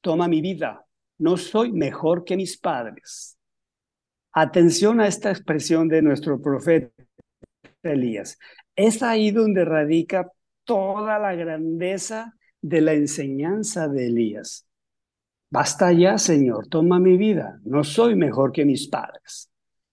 toma 0.01 0.27
mi 0.27 0.41
vida, 0.41 0.85
no 1.19 1.37
soy 1.37 1.71
mejor 1.71 2.23
que 2.23 2.37
mis 2.37 2.57
padres. 2.57 3.37
Atención 4.33 5.01
a 5.01 5.07
esta 5.07 5.29
expresión 5.29 5.87
de 5.87 6.01
nuestro 6.01 6.41
profeta 6.41 6.91
Elías. 7.83 8.37
Es 8.75 9.03
ahí 9.03 9.31
donde 9.31 9.65
radica 9.65 10.31
toda 10.63 11.19
la 11.19 11.35
grandeza 11.35 12.35
de 12.61 12.81
la 12.81 12.93
enseñanza 12.93 13.87
de 13.87 14.07
Elías. 14.07 14.67
Basta 15.49 15.91
ya, 15.91 16.17
Señor, 16.17 16.67
toma 16.67 16.99
mi 16.99 17.17
vida. 17.17 17.59
No 17.65 17.83
soy 17.83 18.15
mejor 18.15 18.51
que 18.53 18.63
mis 18.63 18.87
padres. 18.87 19.49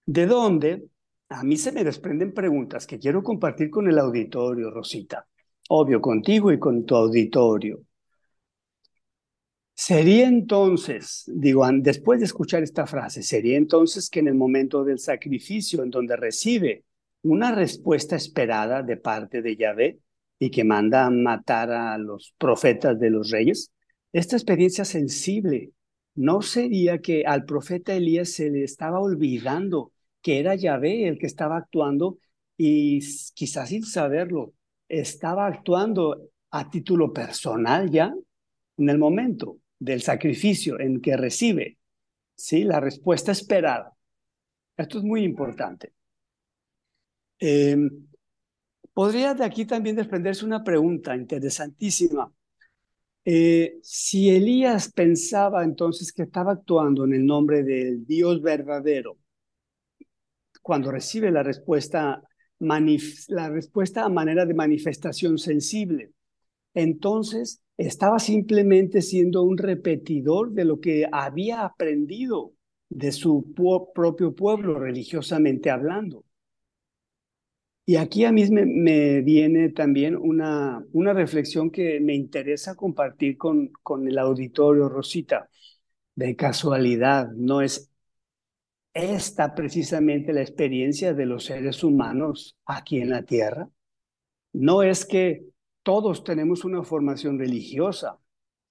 ¿De 0.07 0.27
dónde? 0.27 0.85
A 1.31 1.43
mí 1.43 1.57
se 1.57 1.73
me 1.73 1.83
desprenden 1.83 2.33
preguntas 2.33 2.87
que 2.87 2.99
quiero 2.99 3.23
compartir 3.23 3.71
con 3.71 3.89
el 3.89 3.99
auditorio, 3.99 4.71
Rosita. 4.71 5.27
Obvio, 5.71 6.01
contigo 6.01 6.53
y 6.53 6.59
con 6.59 6.87
tu 6.87 6.95
auditorio. 6.95 7.81
Sería 9.81 10.27
entonces, 10.27 11.23
digo, 11.33 11.65
después 11.73 12.19
de 12.19 12.27
escuchar 12.27 12.65
esta 12.65 12.85
frase, 12.85 13.23
sería 13.23 13.57
entonces 13.57 14.11
que 14.11 14.19
en 14.19 14.27
el 14.27 14.35
momento 14.35 14.83
del 14.83 14.99
sacrificio, 14.99 15.85
en 15.85 15.91
donde 15.91 16.17
recibe 16.17 16.85
una 17.23 17.55
respuesta 17.55 18.17
esperada 18.17 18.83
de 18.83 18.97
parte 18.97 19.41
de 19.41 19.55
Yahvé 19.55 20.01
y 20.41 20.51
que 20.51 20.65
manda 20.65 21.09
matar 21.11 21.71
a 21.71 21.97
los 21.97 22.35
profetas 22.39 22.99
de 22.99 23.11
los 23.11 23.31
reyes, 23.31 23.71
esta 24.13 24.35
experiencia 24.35 24.85
sensible, 24.85 25.71
¿no 26.17 26.43
sería 26.43 26.99
que 26.99 27.25
al 27.25 27.45
profeta 27.45 27.95
Elías 27.95 28.31
se 28.31 28.51
le 28.51 28.65
estaba 28.65 28.99
olvidando 28.99 29.93
que 30.23 30.41
era 30.41 30.57
Yahvé 30.57 31.07
el 31.07 31.19
que 31.21 31.27
estaba 31.27 31.57
actuando 31.57 32.19
y 32.57 32.99
quizás 33.33 33.69
sin 33.69 33.85
saberlo, 33.85 34.55
estaba 34.89 35.47
actuando 35.47 36.31
a 36.51 36.69
título 36.69 37.13
personal 37.13 37.89
ya 37.89 38.13
en 38.77 38.91
el 38.91 38.99
momento? 38.99 39.59
Del 39.79 40.03
sacrificio 40.03 40.81
en 40.81 41.01
que 41.01 41.17
recibe 41.17 41.79
¿sí? 42.35 42.65
la 42.65 42.81
respuesta 42.81 43.33
esperada. 43.33 43.93
Esto 44.77 44.99
es 44.99 45.05
muy 45.05 45.23
importante. 45.23 45.93
Em, 47.39 48.07
podría 48.93 49.35
de 49.35 49.45
aquí 49.45 49.65
también 49.65 49.97
desprenderse 49.97 50.45
una 50.45 50.65
pregunta 50.65 51.17
interesantísima. 51.17 52.33
Eh, 53.25 53.79
si 53.83 54.31
Elías 54.31 54.93
pensaba 54.93 55.63
entonces 55.63 56.13
que 56.13 56.23
estaba 56.23 56.53
actuando 56.53 57.05
en 57.05 57.13
el 57.13 57.27
nombre 57.27 57.63
del 57.63 58.07
Dios 58.07 58.41
verdadero, 58.41 59.19
cuando 60.63 60.91
recibe 60.91 61.31
la 61.31 61.43
respuesta, 61.43 62.23
la 62.59 63.51
respuesta 63.51 64.05
a 64.05 64.09
manera 64.09 64.47
de 64.47 64.55
manifestación 64.55 65.39
sensible, 65.39 66.13
entonces 66.75 67.61
estaba 67.79 68.19
simplemente 68.19 69.01
siendo 69.03 69.43
un 69.45 69.57
repetidor 69.57 70.53
de 70.53 70.65
lo 70.65 70.81
que 70.81 71.09
había 71.11 71.65
aprendido 71.65 72.53
de 72.91 73.13
su 73.13 73.53
propio 73.95 74.35
pueblo 74.35 74.79
religiosamente 74.79 75.71
hablando. 75.71 76.25
Y 77.87 77.97
aquí 77.97 78.25
a 78.25 78.33
mí 78.33 78.45
me, 78.51 79.23
viene 79.23 79.71
también 79.71 80.15
una, 80.17 80.85
una, 80.93 81.15
reflexión 81.15 81.71
que 81.71 82.01
me 82.01 82.15
interesa 82.15 82.75
compartir 82.75 83.39
con, 83.39 83.69
con 83.83 84.07
el 84.07 84.19
auditorio, 84.19 84.91
Rosita. 84.91 85.49
De 86.15 86.37
casualidad, 86.37 87.31
no 87.35 87.63
es 87.63 87.91
esta 88.93 89.55
precisamente 89.55 90.33
la 90.33 90.43
experiencia 90.43 91.15
de 91.15 91.27
los 91.27 91.45
seres 91.45 91.83
humanos 91.85 92.57
aquí 92.67 93.01
en 93.01 93.11
la 93.11 93.23
tierra. 93.23 93.71
No 94.53 94.83
es 94.83 95.07
que 95.07 95.45
todos 95.89 96.23
tenemos 96.23 96.67
una 96.67 96.85
formación 96.85 97.39
religiosa, 97.39 98.19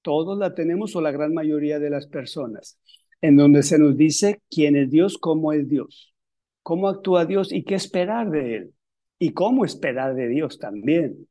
todos 0.03 0.37
la 0.37 0.53
tenemos 0.53 0.95
o 0.95 1.01
la 1.01 1.09
gran 1.09 1.33
mayoría 1.33 1.79
de 1.79 1.89
las 1.89 2.05
personas, 2.05 2.79
en 3.21 3.35
donde 3.37 3.63
se 3.63 3.79
nos 3.79 3.97
dice 3.97 4.43
quién 4.51 4.75
es 4.75 4.91
Dios, 4.91 5.17
cómo 5.17 5.51
es 5.51 5.67
Dios, 5.67 6.13
cómo 6.61 6.87
actúa 6.87 7.25
Dios 7.25 7.51
y 7.51 7.63
qué 7.63 7.73
esperar 7.73 8.29
de 8.29 8.57
Él, 8.57 8.73
y 9.17 9.33
cómo 9.33 9.65
esperar 9.65 10.13
de 10.13 10.27
Dios 10.27 10.59
también. 10.59 11.27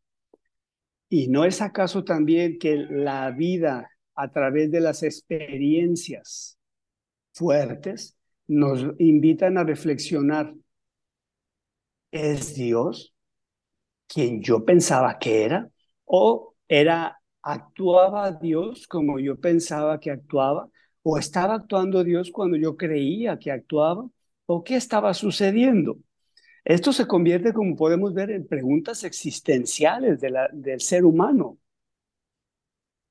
¿Y 1.09 1.29
no 1.29 1.45
es 1.45 1.63
acaso 1.63 2.03
también 2.03 2.59
que 2.59 2.75
la 2.91 3.31
vida 3.31 3.89
a 4.17 4.33
través 4.33 4.73
de 4.73 4.81
las 4.81 5.05
experiencias 5.05 6.59
fuertes 7.33 8.19
nos 8.49 8.85
invitan 8.99 9.57
a 9.57 9.63
reflexionar? 9.63 10.53
¿Es 12.11 12.57
Dios 12.57 13.15
quien 14.09 14.43
yo 14.43 14.65
pensaba 14.65 15.17
que 15.21 15.45
era? 15.45 15.71
O 16.07 16.55
era 16.67 17.21
actuaba 17.43 18.33
Dios 18.33 18.89
como 18.89 19.21
yo 19.21 19.39
pensaba 19.39 20.01
que 20.01 20.11
actuaba, 20.11 20.69
o 21.03 21.19
estaba 21.19 21.55
actuando 21.55 22.03
Dios 22.03 22.31
cuando 22.33 22.57
yo 22.57 22.77
creía 22.77 23.39
que 23.39 23.53
actuaba, 23.53 24.09
o 24.47 24.65
qué 24.65 24.77
estaba 24.77 25.15
sucediendo. 25.15 25.99
Esto 26.65 26.93
se 26.93 27.07
convierte, 27.07 27.53
como 27.53 27.77
podemos 27.77 28.13
ver, 28.13 28.31
en 28.33 28.47
preguntas 28.47 29.05
existenciales 29.05 30.21
del 30.21 30.81
ser 30.81 31.05
humano. 31.05 31.59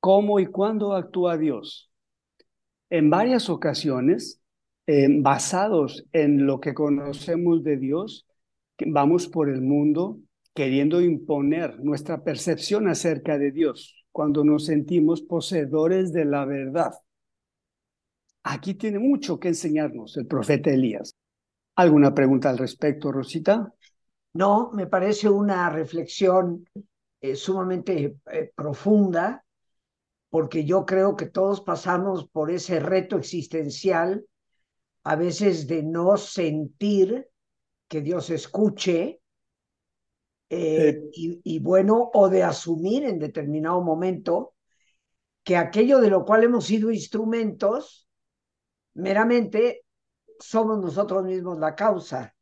¿Cómo 0.02 0.40
y 0.42 0.46
cuándo 0.48 0.94
actúa 0.94 1.38
Dios? 1.38 1.90
En 2.90 3.10
varias 3.10 3.50
ocasiones, 3.50 4.42
basados 4.86 6.06
en 6.12 6.46
lo 6.46 6.60
que 6.60 6.74
conocemos 6.74 7.64
de 7.64 7.78
Dios, 7.78 8.28
vamos 8.86 9.30
por 9.30 9.50
el 9.50 9.62
mundo 9.62 10.20
queriendo 10.56 11.02
imponer 11.02 11.80
nuestra 11.82 12.24
percepción 12.24 12.88
acerca 12.88 13.38
de 13.38 13.52
Dios 13.52 14.06
cuando 14.12 14.46
nos 14.46 14.66
sentimos 14.66 15.22
poseedores 15.22 16.14
de 16.14 16.24
la 16.24 16.46
verdad. 16.46 16.94
Aquí 18.44 18.76
tiene 18.76 18.98
mucho 18.98 19.38
que 19.38 19.50
enseñarnos 19.50 20.16
el 20.16 20.28
profeta 20.28 20.70
Elías. 20.70 21.14
¿Alguna 21.76 22.14
pregunta 22.14 22.50
al 22.50 22.58
respecto, 22.58 23.12
Rosita? 23.12 23.74
No, 24.34 24.72
me 24.72 24.88
parece 24.88 25.30
una 25.30 25.70
reflexión 25.70 26.66
eh, 27.20 27.36
sumamente 27.36 28.18
eh, 28.32 28.52
profunda 28.56 29.44
porque 30.30 30.64
yo 30.64 30.86
creo 30.86 31.18
que 31.18 31.26
todos 31.26 31.60
pasamos 31.60 32.28
por 32.30 32.50
ese 32.50 32.80
reto 32.80 33.18
existencial, 33.18 34.26
a 35.04 35.16
veces 35.16 35.68
de 35.68 35.84
no 35.84 36.16
sentir 36.18 37.28
que 37.90 38.02
Dios 38.02 38.30
escuche, 38.30 39.22
eh, 40.56 41.04
y, 41.12 41.42
y, 41.44 41.60
bueno, 41.60 42.12
o 42.14 42.30
de 42.30 42.44
asumir 42.44 43.04
en 43.06 43.20
determinado 43.20 43.82
momento 43.82 44.54
que 45.44 45.58
aquello 45.58 46.00
de 46.00 46.10
lo 46.10 46.26
cual 46.26 46.44
hemos 46.44 46.66
sido 46.66 46.92
instrumentos, 46.92 48.08
meramente 48.96 49.86
somos 50.40 50.80
nosotros 50.80 51.26
mismos 51.26 51.60
la 51.60 51.76
causa. 51.76 52.36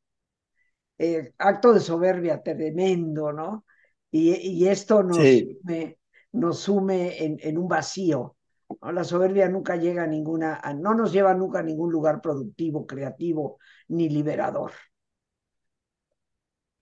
Eh, 0.97 1.33
acto 1.37 1.73
de 1.73 1.79
soberbia 1.79 2.41
tremendo, 2.43 3.33
¿no? 3.33 3.65
Y, 4.11 4.33
y 4.35 4.67
esto 4.67 5.03
nos 5.03 5.29
Sí. 5.29 5.57
sume, 5.63 5.97
nos 6.33 6.59
sume 6.59 7.23
en, 7.23 7.37
en 7.41 7.57
un 7.57 7.67
vacío. 7.67 8.37
¿no? 8.81 8.91
La 8.91 9.03
soberbia 9.03 9.49
nunca 9.49 9.75
llega 9.75 10.03
a 10.03 10.07
ninguna, 10.07 10.61
no 10.75 10.93
nos 10.93 11.11
lleva 11.11 11.33
nunca 11.33 11.59
a 11.59 11.63
ningún 11.63 11.91
lugar 11.91 12.21
productivo, 12.21 12.85
creativo, 12.85 13.59
ni 13.89 14.09
liberador. 14.09 14.71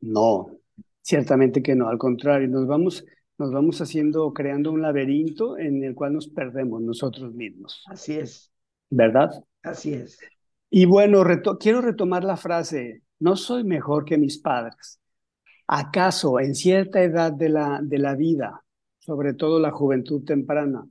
No, 0.01 0.59
ciertamente 1.01 1.61
que 1.63 1.75
no, 1.75 1.89
al 1.89 1.97
contrario, 1.97 2.47
nos 2.47 2.67
vamos, 2.67 3.05
nos 3.37 3.51
vamos 3.51 3.81
haciendo, 3.81 4.33
creando 4.33 4.71
un 4.71 4.81
laberinto 4.81 5.57
en 5.57 5.83
el 5.83 5.95
cual 5.95 6.13
nos 6.13 6.27
perdemos 6.29 6.81
nosotros 6.81 7.33
mismos, 7.33 7.83
Así 7.85 8.13
es, 8.17 8.51
¿verdad? 8.89 9.43
así 9.63 9.93
es. 9.93 10.27
Y 10.69 10.85
bueno, 10.85 11.23
reto- 11.23 11.57
quiero 11.59 11.81
retomar 11.81 12.23
la 12.23 12.37
frase, 12.37 13.03
no 13.19 13.35
soy 13.35 13.63
mejor 13.63 14.05
que 14.05 14.17
mis 14.17 14.37
padres. 14.39 14.99
¿Acaso 15.67 16.39
en 16.39 16.55
cierta 16.55 17.03
edad 17.03 17.33
de 17.33 17.49
la, 17.49 17.79
de 17.83 17.99
la 17.99 18.15
vida, 18.15 18.63
sobre 18.99 19.33
todo 19.33 19.59
la 19.59 19.71
juventud 19.71 20.23
temprana, 20.25 20.87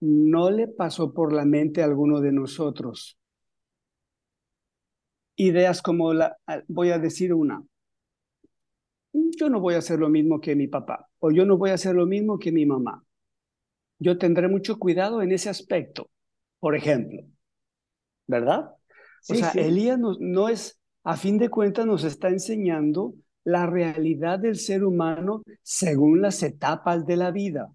no 0.00 0.50
le 0.50 0.68
pasó 0.68 1.14
por 1.14 1.32
la 1.32 1.44
mente 1.46 1.82
a 1.82 1.86
alguno 1.86 2.20
de 2.20 2.32
nosotros 2.32 3.18
ideas 5.36 5.82
como 5.82 6.12
la, 6.14 6.36
ah, 6.46 6.62
voy 6.68 6.90
a 6.90 6.98
decir 6.98 7.32
una, 7.34 7.62
yo 9.12 9.48
no 9.48 9.60
voy 9.60 9.74
a 9.74 9.78
hacer 9.78 9.98
lo 9.98 10.08
mismo 10.08 10.40
que 10.40 10.56
mi 10.56 10.66
papá 10.68 11.08
o 11.18 11.30
yo 11.30 11.44
no 11.44 11.56
voy 11.58 11.70
a 11.70 11.74
hacer 11.74 11.94
lo 11.94 12.06
mismo 12.06 12.38
que 12.38 12.52
mi 12.52 12.66
mamá. 12.66 13.04
Yo 13.98 14.18
tendré 14.18 14.48
mucho 14.48 14.78
cuidado 14.78 15.22
en 15.22 15.32
ese 15.32 15.48
aspecto, 15.50 16.10
por 16.60 16.74
ejemplo, 16.76 17.22
¿verdad? 18.26 18.74
O 19.26 19.34
Sí, 19.34 19.36
sea, 19.36 19.52
sí. 19.52 19.58
Elías 19.58 19.98
no, 19.98 20.16
no 20.20 20.48
es, 20.48 20.80
a 21.04 21.16
fin 21.16 21.38
de 21.38 21.48
cuentas, 21.50 21.86
nos 21.86 22.04
está 22.04 22.28
enseñando 22.28 23.14
la 23.44 23.66
realidad 23.66 24.38
del 24.38 24.56
ser 24.56 24.84
humano 24.84 25.42
según 25.62 26.22
las 26.22 26.42
etapas 26.42 27.06
de 27.06 27.16
la 27.16 27.30
vida 27.30 27.70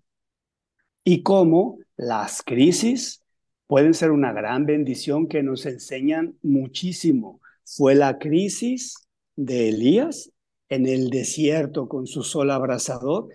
y 1.03 1.23
cómo 1.23 1.79
las 1.97 2.41
crisis 2.43 3.23
pueden 3.67 3.93
ser 3.93 4.11
una 4.11 4.33
gran 4.33 4.65
bendición 4.65 5.27
que 5.27 5.43
nos 5.43 5.65
enseñan 5.65 6.37
muchísimo. 6.41 7.41
Fue 7.63 7.95
la 7.95 8.17
crisis 8.19 8.95
de 9.35 9.69
Elías 9.69 10.31
en 10.69 10.87
el 10.87 11.09
desierto 11.09 11.87
con 11.87 12.07
su 12.07 12.23
sol 12.23 12.51
abrasador, 12.51 13.27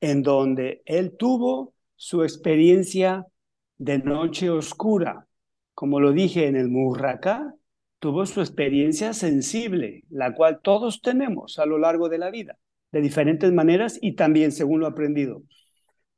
en 0.00 0.22
donde 0.22 0.82
él 0.84 1.16
tuvo 1.16 1.74
su 1.96 2.22
experiencia 2.22 3.26
de 3.78 3.98
noche 3.98 4.50
oscura. 4.50 5.26
Como 5.74 6.00
lo 6.00 6.12
dije 6.12 6.46
en 6.46 6.56
el 6.56 6.68
Murracá, 6.68 7.54
tuvo 7.98 8.26
su 8.26 8.40
experiencia 8.40 9.12
sensible, 9.14 10.02
la 10.10 10.34
cual 10.34 10.60
todos 10.62 11.00
tenemos 11.00 11.58
a 11.58 11.66
lo 11.66 11.78
largo 11.78 12.08
de 12.08 12.18
la 12.18 12.30
vida, 12.30 12.58
de 12.92 13.00
diferentes 13.00 13.52
maneras 13.52 13.98
y 14.00 14.14
también 14.14 14.52
según 14.52 14.80
lo 14.80 14.86
aprendido. 14.86 15.42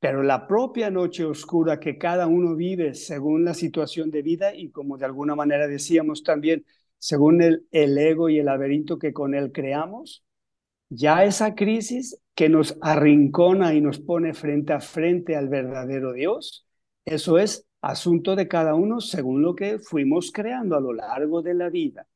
Pero 0.00 0.22
la 0.22 0.46
propia 0.46 0.90
noche 0.90 1.24
oscura 1.24 1.80
que 1.80 1.96
cada 1.96 2.26
uno 2.26 2.54
vive 2.54 2.94
según 2.94 3.44
la 3.44 3.54
situación 3.54 4.10
de 4.10 4.22
vida 4.22 4.54
y 4.54 4.70
como 4.70 4.98
de 4.98 5.06
alguna 5.06 5.34
manera 5.34 5.68
decíamos 5.68 6.22
también, 6.22 6.66
según 6.98 7.40
el 7.42 7.98
ego 7.98 8.28
y 8.28 8.38
el 8.38 8.46
laberinto 8.46 8.98
que 8.98 9.12
con 9.12 9.34
él 9.34 9.52
creamos, 9.52 10.25
ya 10.88 11.24
esa 11.24 11.54
crisis 11.54 12.18
que 12.34 12.48
nos 12.48 12.76
arrincona 12.80 13.74
y 13.74 13.80
nos 13.80 13.98
pone 13.98 14.34
frente 14.34 14.72
a 14.72 14.80
frente 14.80 15.36
al 15.36 15.48
verdadero 15.48 16.12
Dios, 16.12 16.66
eso 17.04 17.38
es 17.38 17.66
asunto 17.80 18.36
de 18.36 18.48
cada 18.48 18.74
uno 18.74 19.00
según 19.00 19.42
lo 19.42 19.54
que 19.54 19.78
fuimos 19.78 20.32
creando 20.32 20.76
a 20.76 20.80
lo 20.80 20.92
largo 20.92 21.42
de 21.42 21.54
la 21.54 21.70
vida. 21.70 22.06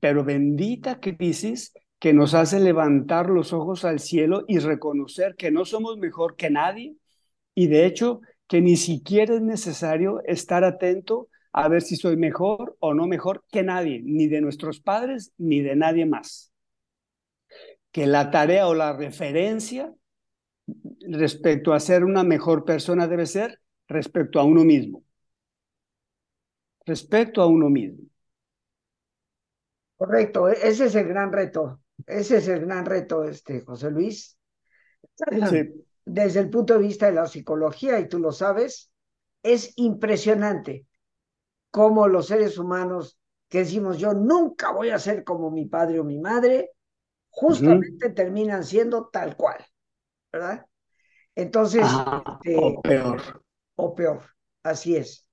Pero 0.00 0.24
bendita 0.24 1.00
crisis 1.00 1.72
que 1.98 2.14
nos 2.14 2.32
hace 2.34 2.60
levantar 2.60 3.28
los 3.28 3.52
ojos 3.52 3.84
al 3.84 4.00
cielo 4.00 4.44
y 4.48 4.58
reconocer 4.58 5.36
que 5.36 5.50
no 5.50 5.64
somos 5.64 5.98
mejor 5.98 6.36
que 6.36 6.48
nadie 6.48 6.96
y 7.54 7.66
de 7.66 7.84
hecho 7.84 8.22
que 8.48 8.62
ni 8.62 8.76
siquiera 8.76 9.34
es 9.34 9.42
necesario 9.42 10.22
estar 10.24 10.64
atento 10.64 11.28
a 11.52 11.68
ver 11.68 11.82
si 11.82 11.96
soy 11.96 12.16
mejor 12.16 12.76
o 12.80 12.94
no 12.94 13.06
mejor 13.06 13.44
que 13.50 13.62
nadie, 13.62 14.00
ni 14.02 14.28
de 14.28 14.40
nuestros 14.40 14.80
padres 14.80 15.32
ni 15.36 15.60
de 15.60 15.76
nadie 15.76 16.06
más. 16.06 16.49
Que 17.92 18.06
la 18.06 18.30
tarea 18.30 18.68
o 18.68 18.74
la 18.74 18.92
referencia 18.92 19.92
respecto 21.08 21.72
a 21.72 21.80
ser 21.80 22.04
una 22.04 22.22
mejor 22.22 22.64
persona 22.64 23.08
debe 23.08 23.26
ser 23.26 23.60
respecto 23.88 24.38
a 24.38 24.44
uno 24.44 24.64
mismo. 24.64 25.02
Respecto 26.86 27.42
a 27.42 27.46
uno 27.46 27.68
mismo. 27.68 28.04
Correcto, 29.96 30.48
e- 30.48 30.58
ese 30.62 30.86
es 30.86 30.94
el 30.94 31.08
gran 31.08 31.32
reto. 31.32 31.80
Ese 32.06 32.38
es 32.38 32.48
el 32.48 32.60
gran 32.60 32.86
reto, 32.86 33.24
este, 33.24 33.60
José 33.60 33.90
Luis. 33.90 34.38
Sí, 35.16 35.26
Desde 36.04 36.40
el 36.40 36.50
punto 36.50 36.74
de 36.74 36.80
vista 36.80 37.06
de 37.06 37.12
la 37.12 37.26
psicología, 37.26 38.00
y 38.00 38.08
tú 38.08 38.18
lo 38.18 38.32
sabes, 38.32 38.90
es 39.42 39.72
impresionante 39.76 40.86
cómo 41.70 42.08
los 42.08 42.26
seres 42.26 42.58
humanos 42.58 43.18
que 43.48 43.58
decimos 43.58 43.98
yo 43.98 44.14
nunca 44.14 44.72
voy 44.72 44.90
a 44.90 44.98
ser 44.98 45.24
como 45.24 45.50
mi 45.50 45.66
padre 45.66 46.00
o 46.00 46.04
mi 46.04 46.18
madre, 46.18 46.70
justamente 47.30 48.10
terminan 48.10 48.64
siendo 48.64 49.08
tal 49.08 49.36
cual, 49.36 49.64
¿verdad? 50.32 50.66
Entonces, 51.36 52.06
Ajá, 52.06 52.40
este, 52.42 52.60
o 52.62 52.80
peor. 52.82 53.42
o 53.76 53.94
peor, 53.94 54.22
así 54.62 54.96
es. 54.96 55.26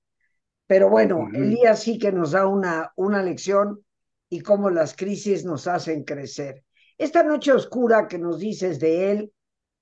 Pero 0.68 0.90
bueno, 0.90 1.30
Ujú. 1.30 1.34
Elías 1.34 1.82
sí 1.84 2.00
que 2.00 2.12
nos 2.12 2.32
da 2.32 2.48
una, 2.48 2.92
una 2.96 3.24
lección 3.24 3.86
y 4.30 4.42
cómo 4.42 4.70
las 4.70 4.96
crisis 4.96 5.46
nos 5.46 5.68
hacen 5.68 6.04
crecer. 6.04 6.64
Esta 6.98 7.24
noche 7.24 7.54
oscura 7.54 8.08
que 8.08 8.18
nos 8.20 8.40
dices 8.40 8.80
de 8.80 9.12
él 9.12 9.34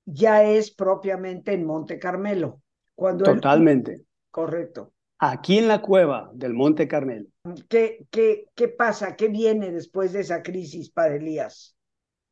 ya 0.06 0.44
es 0.44 0.70
propiamente 0.72 1.52
en 1.54 1.66
Monte 1.66 1.98
Carmelo, 1.98 2.62
cuando 2.94 3.28
él, 3.28 3.40
Totalmente. 3.40 4.06
correcto. 4.30 4.94
Aquí 5.18 5.58
en 5.58 5.68
la 5.68 5.82
cueva 5.82 6.30
del 6.32 6.54
Monte 6.54 6.88
Carmelo. 6.88 7.28
¿Qué, 7.68 8.06
qué, 8.10 8.46
¿Qué 8.54 8.68
pasa? 8.68 9.16
¿Qué 9.16 9.28
viene 9.28 9.70
después 9.72 10.12
de 10.12 10.20
esa 10.20 10.42
crisis 10.42 10.90
para 10.90 11.16
Elías? 11.16 11.75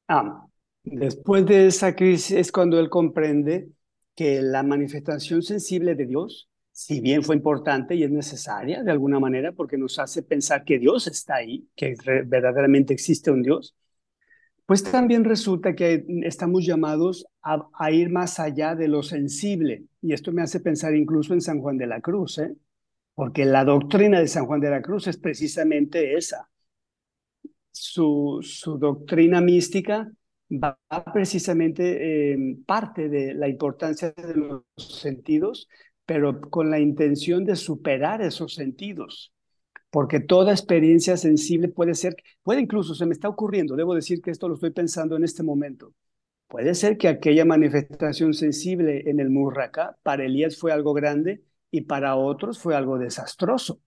Ah, 0.08 0.46
después 0.84 1.46
de 1.46 1.66
esa 1.66 1.94
crisis 1.94 2.32
es 2.32 2.52
cuando 2.52 2.78
él 2.78 2.90
comprende 2.90 3.68
que 4.14 4.42
la 4.42 4.62
manifestación 4.62 5.42
sensible 5.42 5.94
de 5.94 6.06
Dios, 6.06 6.48
si 6.72 7.00
bien 7.00 7.22
fue 7.22 7.36
importante 7.36 7.94
y 7.94 8.02
es 8.04 8.10
necesaria 8.10 8.82
de 8.82 8.90
alguna 8.90 9.18
manera 9.20 9.52
porque 9.52 9.78
nos 9.78 9.98
hace 9.98 10.22
pensar 10.22 10.64
que 10.64 10.78
Dios 10.78 11.06
está 11.06 11.36
ahí, 11.36 11.68
que 11.74 11.94
verdaderamente 12.26 12.92
existe 12.92 13.30
un 13.30 13.42
Dios, 13.42 13.74
pues 14.66 14.82
también 14.82 15.24
resulta 15.24 15.74
que 15.74 16.04
estamos 16.22 16.64
llamados 16.64 17.26
a, 17.42 17.68
a 17.78 17.90
ir 17.90 18.10
más 18.10 18.40
allá 18.40 18.74
de 18.74 18.88
lo 18.88 19.02
sensible. 19.02 19.84
Y 20.00 20.14
esto 20.14 20.32
me 20.32 20.42
hace 20.42 20.60
pensar 20.60 20.94
incluso 20.94 21.34
en 21.34 21.40
San 21.42 21.60
Juan 21.60 21.76
de 21.76 21.86
la 21.86 22.00
Cruz, 22.00 22.38
¿eh? 22.38 22.56
porque 23.14 23.44
la 23.44 23.64
doctrina 23.64 24.20
de 24.20 24.28
San 24.28 24.46
Juan 24.46 24.60
de 24.60 24.70
la 24.70 24.82
Cruz 24.82 25.06
es 25.06 25.18
precisamente 25.18 26.16
esa. 26.16 26.48
Su, 27.76 28.38
su 28.42 28.78
doctrina 28.78 29.40
mística 29.40 30.08
va 30.48 30.78
precisamente 31.12 32.32
eh, 32.34 32.56
parte 32.64 33.08
de 33.08 33.34
la 33.34 33.48
importancia 33.48 34.12
de 34.12 34.34
los 34.34 34.62
sentidos, 34.76 35.68
pero 36.06 36.40
con 36.40 36.70
la 36.70 36.78
intención 36.78 37.44
de 37.44 37.56
superar 37.56 38.22
esos 38.22 38.54
sentidos. 38.54 39.32
Porque 39.90 40.20
toda 40.20 40.52
experiencia 40.52 41.16
sensible 41.16 41.68
puede 41.68 41.94
ser, 41.94 42.16
puede 42.42 42.60
incluso, 42.60 42.94
se 42.94 43.06
me 43.06 43.12
está 43.12 43.28
ocurriendo, 43.28 43.76
debo 43.76 43.94
decir 43.94 44.22
que 44.22 44.30
esto 44.30 44.48
lo 44.48 44.54
estoy 44.54 44.70
pensando 44.70 45.16
en 45.16 45.24
este 45.24 45.42
momento. 45.42 45.92
Puede 46.48 46.74
ser 46.74 46.98
que 46.98 47.08
aquella 47.08 47.44
manifestación 47.44 48.34
sensible 48.34 49.10
en 49.10 49.20
el 49.20 49.30
Murracá 49.30 49.96
para 50.04 50.24
Elías 50.24 50.58
fue 50.58 50.72
algo 50.72 50.94
grande 50.94 51.42
y 51.72 51.82
para 51.82 52.16
otros 52.16 52.60
fue 52.60 52.76
algo 52.76 52.98
desastroso. 52.98 53.80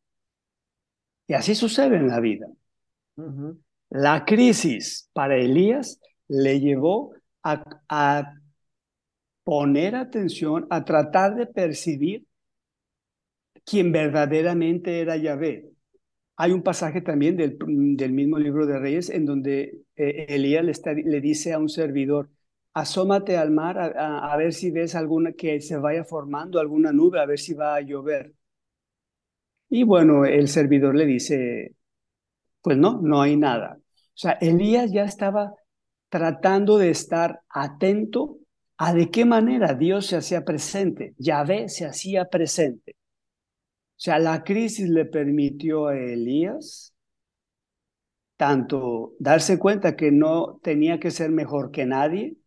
Y 1.28 1.34
así 1.34 1.56
sucede 1.56 1.96
en 1.98 2.08
la 2.08 2.20
vida. 2.20 2.48
Ujú. 3.18 3.60
La 3.90 4.24
crisis 4.26 5.10
para 5.14 5.36
Elías 5.38 6.00
le 6.28 6.60
llevó 6.60 7.14
a, 7.44 7.64
poner 9.44 9.96
atención, 9.96 10.68
a 10.70 10.86
tratar 10.86 11.36
de 11.36 11.48
percibir 11.48 12.28
quién 13.66 13.92
verdaderamente 13.92 15.00
era 15.02 15.18
Yahvé. 15.18 15.70
Hay 16.38 16.52
un 16.54 16.64
pasaje 16.64 17.02
también 17.02 17.38
del, 17.38 17.58
del 17.98 18.14
mismo 18.14 18.40
libro 18.40 18.66
de 18.68 18.80
Reyes 18.80 19.10
en 19.10 19.26
donde 19.26 19.82
eh, 19.96 20.28
Elías 20.30 20.66
le, 20.66 20.72
está- 20.72 20.94
le 20.94 21.22
dice 21.22 21.54
a 21.54 21.60
un 21.60 21.70
servidor, 21.70 22.30
asómate 22.74 23.38
al 23.38 23.52
mar 23.52 23.80
a, 23.80 24.34
a 24.34 24.38
ver 24.38 24.54
si 24.54 24.72
ves 24.72 24.96
alguna 24.96 25.34
que 25.34 25.62
se 25.62 25.78
vaya 25.78 26.04
formando 26.06 26.60
alguna 26.60 26.94
nube, 26.94 27.20
a 27.22 27.28
ver 27.28 27.40
si 27.40 27.54
va 27.54 27.76
a 27.76 27.82
llover. 27.82 28.34
Y 29.70 29.84
bueno, 29.84 30.26
el 30.26 30.48
servidor 30.48 30.96
le 30.96 31.06
dice, 31.06 31.74
pues 32.62 32.78
no, 32.78 33.00
no 33.02 33.22
hay 33.22 33.38
nada. 33.38 33.78
O 33.80 34.20
sea, 34.20 34.32
Elías 34.42 34.92
ya 34.92 35.04
estaba 35.04 35.54
tratando 36.10 36.78
de 36.78 36.90
estar 36.90 37.42
atento 37.50 38.40
a 38.78 38.94
de 38.94 39.10
qué 39.10 39.26
manera 39.26 39.74
Dios 39.74 40.08
se 40.08 40.18
hacía 40.18 40.46
presente, 40.46 41.16
Yahvé 41.18 41.70
se 41.70 41.86
hacía 41.86 42.26
presente. 42.26 42.96
O 43.98 44.00
sea, 44.00 44.20
la 44.20 44.44
crisis 44.44 44.88
le 44.90 45.06
permitió 45.06 45.88
a 45.88 45.98
Elías 45.98 46.94
tanto 48.38 49.14
darse 49.20 49.58
cuenta 49.58 49.96
que 49.96 50.12
no 50.12 50.60
tenía 50.62 51.00
que 51.00 51.10
ser 51.10 51.32
mejor 51.32 51.72
que 51.72 51.86
nadie, 51.86 52.38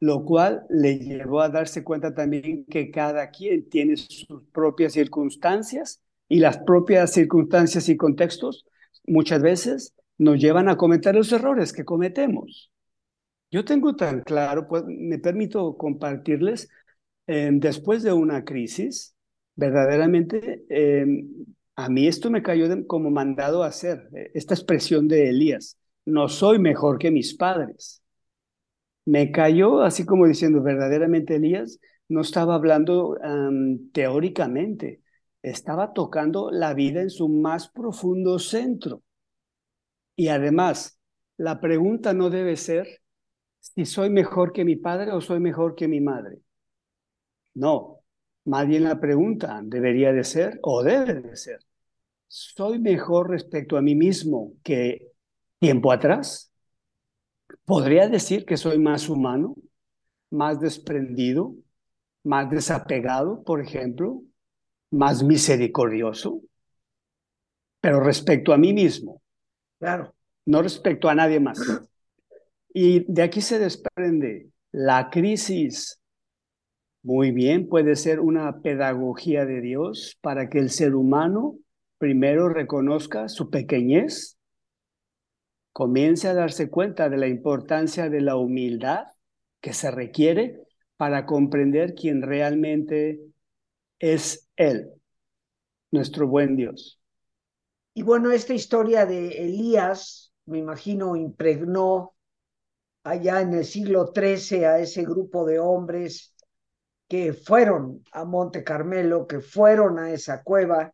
lo 0.00 0.24
cual 0.24 0.66
le 0.68 0.98
llevó 0.98 1.40
a 1.40 1.48
darse 1.48 1.84
cuenta 1.84 2.12
también 2.14 2.66
que 2.66 2.90
cada 2.90 3.30
quien 3.30 3.68
tiene 3.68 3.96
sus 3.96 4.42
propias 4.52 4.92
circunstancias 4.92 6.02
y 6.28 6.40
las 6.40 6.58
propias 6.58 7.12
circunstancias 7.12 7.88
y 7.88 7.96
contextos 7.96 8.66
muchas 9.06 9.42
veces 9.42 9.94
nos 10.18 10.38
llevan 10.38 10.68
a 10.68 10.76
cometer 10.76 11.14
los 11.14 11.32
errores 11.32 11.72
que 11.72 11.84
cometemos. 11.84 12.70
Yo 13.50 13.64
tengo 13.64 13.94
tan 13.94 14.22
claro, 14.22 14.66
pues 14.68 14.84
me 14.86 15.18
permito 15.18 15.76
compartirles, 15.76 16.68
eh, 17.26 17.50
después 17.52 18.02
de 18.02 18.12
una 18.12 18.44
crisis, 18.44 19.14
verdaderamente, 19.54 20.64
eh, 20.68 21.06
a 21.76 21.88
mí 21.88 22.06
esto 22.08 22.30
me 22.30 22.42
cayó 22.42 22.66
como 22.86 23.10
mandado 23.10 23.62
a 23.62 23.68
hacer, 23.68 24.08
eh, 24.14 24.30
esta 24.34 24.54
expresión 24.54 25.08
de 25.08 25.28
Elías, 25.28 25.78
no 26.04 26.28
soy 26.28 26.58
mejor 26.58 26.98
que 26.98 27.10
mis 27.10 27.34
padres. 27.34 28.02
Me 29.04 29.30
cayó 29.30 29.82
así 29.82 30.04
como 30.04 30.26
diciendo, 30.26 30.62
verdaderamente 30.62 31.36
Elías 31.36 31.78
no 32.08 32.20
estaba 32.20 32.54
hablando 32.56 33.16
teóricamente, 33.92 35.00
estaba 35.50 35.92
tocando 35.92 36.50
la 36.50 36.74
vida 36.74 37.00
en 37.00 37.10
su 37.10 37.28
más 37.28 37.68
profundo 37.68 38.38
centro. 38.40 39.02
Y 40.16 40.28
además, 40.28 40.98
la 41.36 41.60
pregunta 41.60 42.12
no 42.12 42.30
debe 42.30 42.56
ser 42.56 43.00
si 43.60 43.84
soy 43.84 44.10
mejor 44.10 44.52
que 44.52 44.64
mi 44.64 44.74
padre 44.76 45.12
o 45.12 45.20
soy 45.20 45.38
mejor 45.38 45.76
que 45.76 45.86
mi 45.86 46.00
madre. 46.00 46.38
No, 47.54 48.00
más 48.44 48.66
bien 48.66 48.84
la 48.84 48.98
pregunta 48.98 49.60
debería 49.62 50.12
de 50.12 50.24
ser 50.24 50.58
o 50.62 50.82
debe 50.82 51.14
de 51.14 51.36
ser, 51.36 51.60
¿soy 52.26 52.80
mejor 52.80 53.30
respecto 53.30 53.76
a 53.76 53.82
mí 53.82 53.94
mismo 53.94 54.52
que 54.64 55.12
tiempo 55.60 55.92
atrás? 55.92 56.52
¿Podría 57.64 58.08
decir 58.08 58.44
que 58.44 58.56
soy 58.56 58.78
más 58.78 59.08
humano, 59.08 59.54
más 60.30 60.58
desprendido, 60.58 61.54
más 62.24 62.50
desapegado, 62.50 63.44
por 63.44 63.60
ejemplo, 63.60 64.22
más 64.90 65.22
misericordioso? 65.22 66.40
Pero 67.80 68.00
respecto 68.00 68.52
a 68.52 68.58
mí 68.58 68.72
mismo. 68.72 69.22
Claro. 69.78 70.14
No 70.46 70.62
respecto 70.62 71.08
a 71.08 71.14
nadie 71.14 71.40
más. 71.40 71.58
Y 72.72 73.04
de 73.12 73.22
aquí 73.22 73.40
se 73.40 73.58
desprende 73.58 74.50
la 74.72 75.10
crisis. 75.10 76.00
Muy 77.02 77.30
bien, 77.30 77.68
puede 77.68 77.96
ser 77.96 78.20
una 78.20 78.60
pedagogía 78.60 79.44
de 79.44 79.60
Dios 79.60 80.18
para 80.20 80.48
que 80.48 80.58
el 80.58 80.70
ser 80.70 80.94
humano 80.94 81.58
primero 81.98 82.48
reconozca 82.48 83.28
su 83.28 83.48
pequeñez, 83.50 84.36
comience 85.72 86.28
a 86.28 86.34
darse 86.34 86.68
cuenta 86.68 87.08
de 87.08 87.16
la 87.16 87.28
importancia 87.28 88.10
de 88.10 88.20
la 88.20 88.36
humildad 88.36 89.04
que 89.60 89.72
se 89.72 89.90
requiere 89.90 90.60
para 90.96 91.26
comprender 91.26 91.94
quién 91.94 92.22
realmente 92.22 93.20
es 93.98 94.45
Él, 94.56 94.90
nuestro 95.90 96.26
buen 96.26 96.56
Dios. 96.56 97.00
Y 97.94 98.02
bueno, 98.02 98.30
esta 98.30 98.52
historia 98.54 99.06
de 99.06 99.28
Elías, 99.28 100.32
me 100.46 100.58
imagino, 100.58 101.16
impregnó 101.16 102.14
allá 103.04 103.40
en 103.40 103.54
el 103.54 103.64
siglo 103.64 104.12
XIII 104.14 104.64
a 104.64 104.78
ese 104.78 105.02
grupo 105.02 105.46
de 105.46 105.58
hombres 105.58 106.34
que 107.08 107.32
fueron 107.32 108.02
a 108.12 108.24
Monte 108.24 108.64
Carmelo, 108.64 109.26
que 109.26 109.40
fueron 109.40 109.98
a 109.98 110.10
esa 110.10 110.42
cueva 110.42 110.92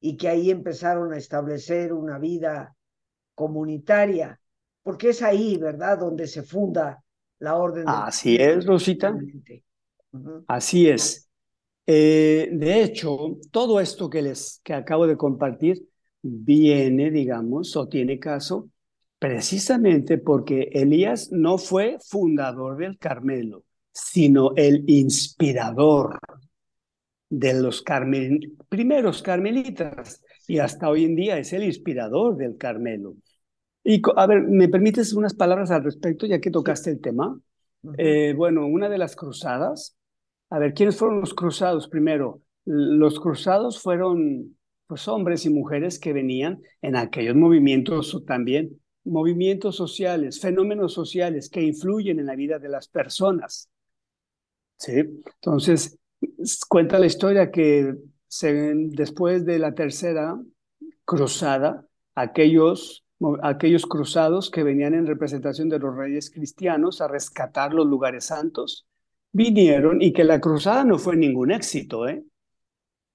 y 0.00 0.16
que 0.16 0.28
ahí 0.28 0.50
empezaron 0.50 1.12
a 1.12 1.18
establecer 1.18 1.92
una 1.92 2.18
vida 2.18 2.74
comunitaria, 3.34 4.40
porque 4.82 5.10
es 5.10 5.22
ahí, 5.22 5.56
¿verdad?, 5.58 5.98
donde 5.98 6.26
se 6.26 6.42
funda 6.42 7.02
la 7.40 7.56
orden. 7.56 7.84
Así 7.88 8.36
es, 8.36 8.64
Rosita. 8.64 9.14
Así 10.46 10.88
es. 10.88 11.27
Eh, 11.90 12.50
de 12.52 12.82
hecho, 12.82 13.38
todo 13.50 13.80
esto 13.80 14.10
que 14.10 14.20
les 14.20 14.60
que 14.62 14.74
acabo 14.74 15.06
de 15.06 15.16
compartir 15.16 15.88
viene, 16.20 17.10
digamos, 17.10 17.74
o 17.76 17.88
tiene 17.88 18.18
caso 18.18 18.68
Precisamente 19.18 20.18
porque 20.18 20.70
Elías 20.72 21.32
no 21.32 21.58
fue 21.58 21.98
fundador 22.00 22.76
del 22.76 22.98
Carmelo, 22.98 23.64
sino 23.90 24.52
el 24.54 24.84
inspirador 24.86 26.18
de 27.28 27.60
los 27.60 27.84
primeros 28.68 29.22
carmelitas 29.22 30.22
y 30.46 30.60
hasta 30.60 30.88
hoy 30.88 31.04
en 31.04 31.16
día 31.16 31.36
es 31.36 31.52
el 31.52 31.64
inspirador 31.64 32.36
del 32.36 32.56
Carmelo. 32.56 33.16
Y 33.82 34.00
a 34.14 34.26
ver, 34.26 34.42
¿me 34.42 34.68
permites 34.68 35.12
unas 35.14 35.34
palabras 35.34 35.72
al 35.72 35.82
respecto 35.82 36.24
ya 36.26 36.40
que 36.40 36.52
tocaste 36.52 36.90
el 36.90 37.00
tema? 37.00 37.40
Eh, 37.96 38.34
bueno, 38.36 38.66
una 38.66 38.88
de 38.88 38.98
las 38.98 39.16
cruzadas, 39.16 39.96
a 40.50 40.58
ver, 40.58 40.74
¿quiénes 40.74 40.96
fueron 40.96 41.20
los 41.20 41.34
cruzados 41.34 41.88
primero? 41.88 42.42
Los 42.64 43.20
cruzados 43.20 43.80
fueron 43.80 44.56
pues 44.86 45.06
hombres 45.08 45.44
y 45.44 45.50
mujeres 45.50 45.98
que 45.98 46.12
venían 46.12 46.62
en 46.80 46.96
aquellos 46.96 47.36
movimientos 47.36 48.22
también 48.26 48.80
movimientos 49.08 49.76
sociales, 49.76 50.40
fenómenos 50.40 50.92
sociales 50.92 51.48
que 51.48 51.62
influyen 51.62 52.20
en 52.20 52.26
la 52.26 52.36
vida 52.36 52.58
de 52.58 52.68
las 52.68 52.88
personas. 52.88 53.68
¿Sí? 54.76 54.92
Entonces, 54.92 55.98
cuenta 56.68 56.98
la 56.98 57.06
historia 57.06 57.50
que 57.50 57.94
después 58.90 59.44
de 59.44 59.58
la 59.58 59.74
tercera 59.74 60.38
cruzada, 61.04 61.86
aquellos, 62.14 63.04
aquellos 63.42 63.86
cruzados 63.86 64.50
que 64.50 64.62
venían 64.62 64.94
en 64.94 65.06
representación 65.06 65.68
de 65.68 65.78
los 65.78 65.96
reyes 65.96 66.30
cristianos 66.30 67.00
a 67.00 67.08
rescatar 67.08 67.72
los 67.72 67.86
lugares 67.86 68.26
santos, 68.26 68.86
vinieron 69.32 70.02
y 70.02 70.12
que 70.12 70.24
la 70.24 70.40
cruzada 70.40 70.84
no 70.84 70.98
fue 70.98 71.16
ningún 71.16 71.50
éxito, 71.50 72.08
¿eh? 72.08 72.24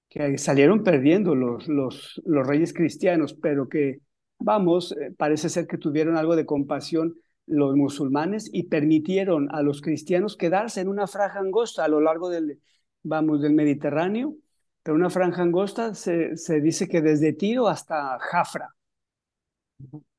que 0.08 0.38
salieron 0.38 0.82
perdiendo 0.84 1.34
los, 1.34 1.66
los, 1.68 2.22
los 2.24 2.46
reyes 2.46 2.72
cristianos, 2.72 3.34
pero 3.34 3.68
que 3.68 4.00
vamos, 4.38 4.92
eh, 4.92 5.12
parece 5.16 5.48
ser 5.48 5.66
que 5.66 5.78
tuvieron 5.78 6.16
algo 6.16 6.36
de 6.36 6.46
compasión 6.46 7.14
los 7.46 7.76
musulmanes 7.76 8.48
y 8.52 8.64
permitieron 8.64 9.48
a 9.54 9.62
los 9.62 9.82
cristianos 9.82 10.36
quedarse 10.36 10.80
en 10.80 10.88
una 10.88 11.06
franja 11.06 11.40
angosta 11.40 11.84
a 11.84 11.88
lo 11.88 12.00
largo 12.00 12.30
del, 12.30 12.60
vamos, 13.02 13.42
del 13.42 13.54
Mediterráneo, 13.54 14.36
pero 14.82 14.96
una 14.96 15.10
franja 15.10 15.42
angosta 15.42 15.94
se, 15.94 16.36
se 16.36 16.60
dice 16.60 16.88
que 16.88 17.02
desde 17.02 17.32
Tiro 17.32 17.68
hasta 17.68 18.18
Jafra. 18.20 18.74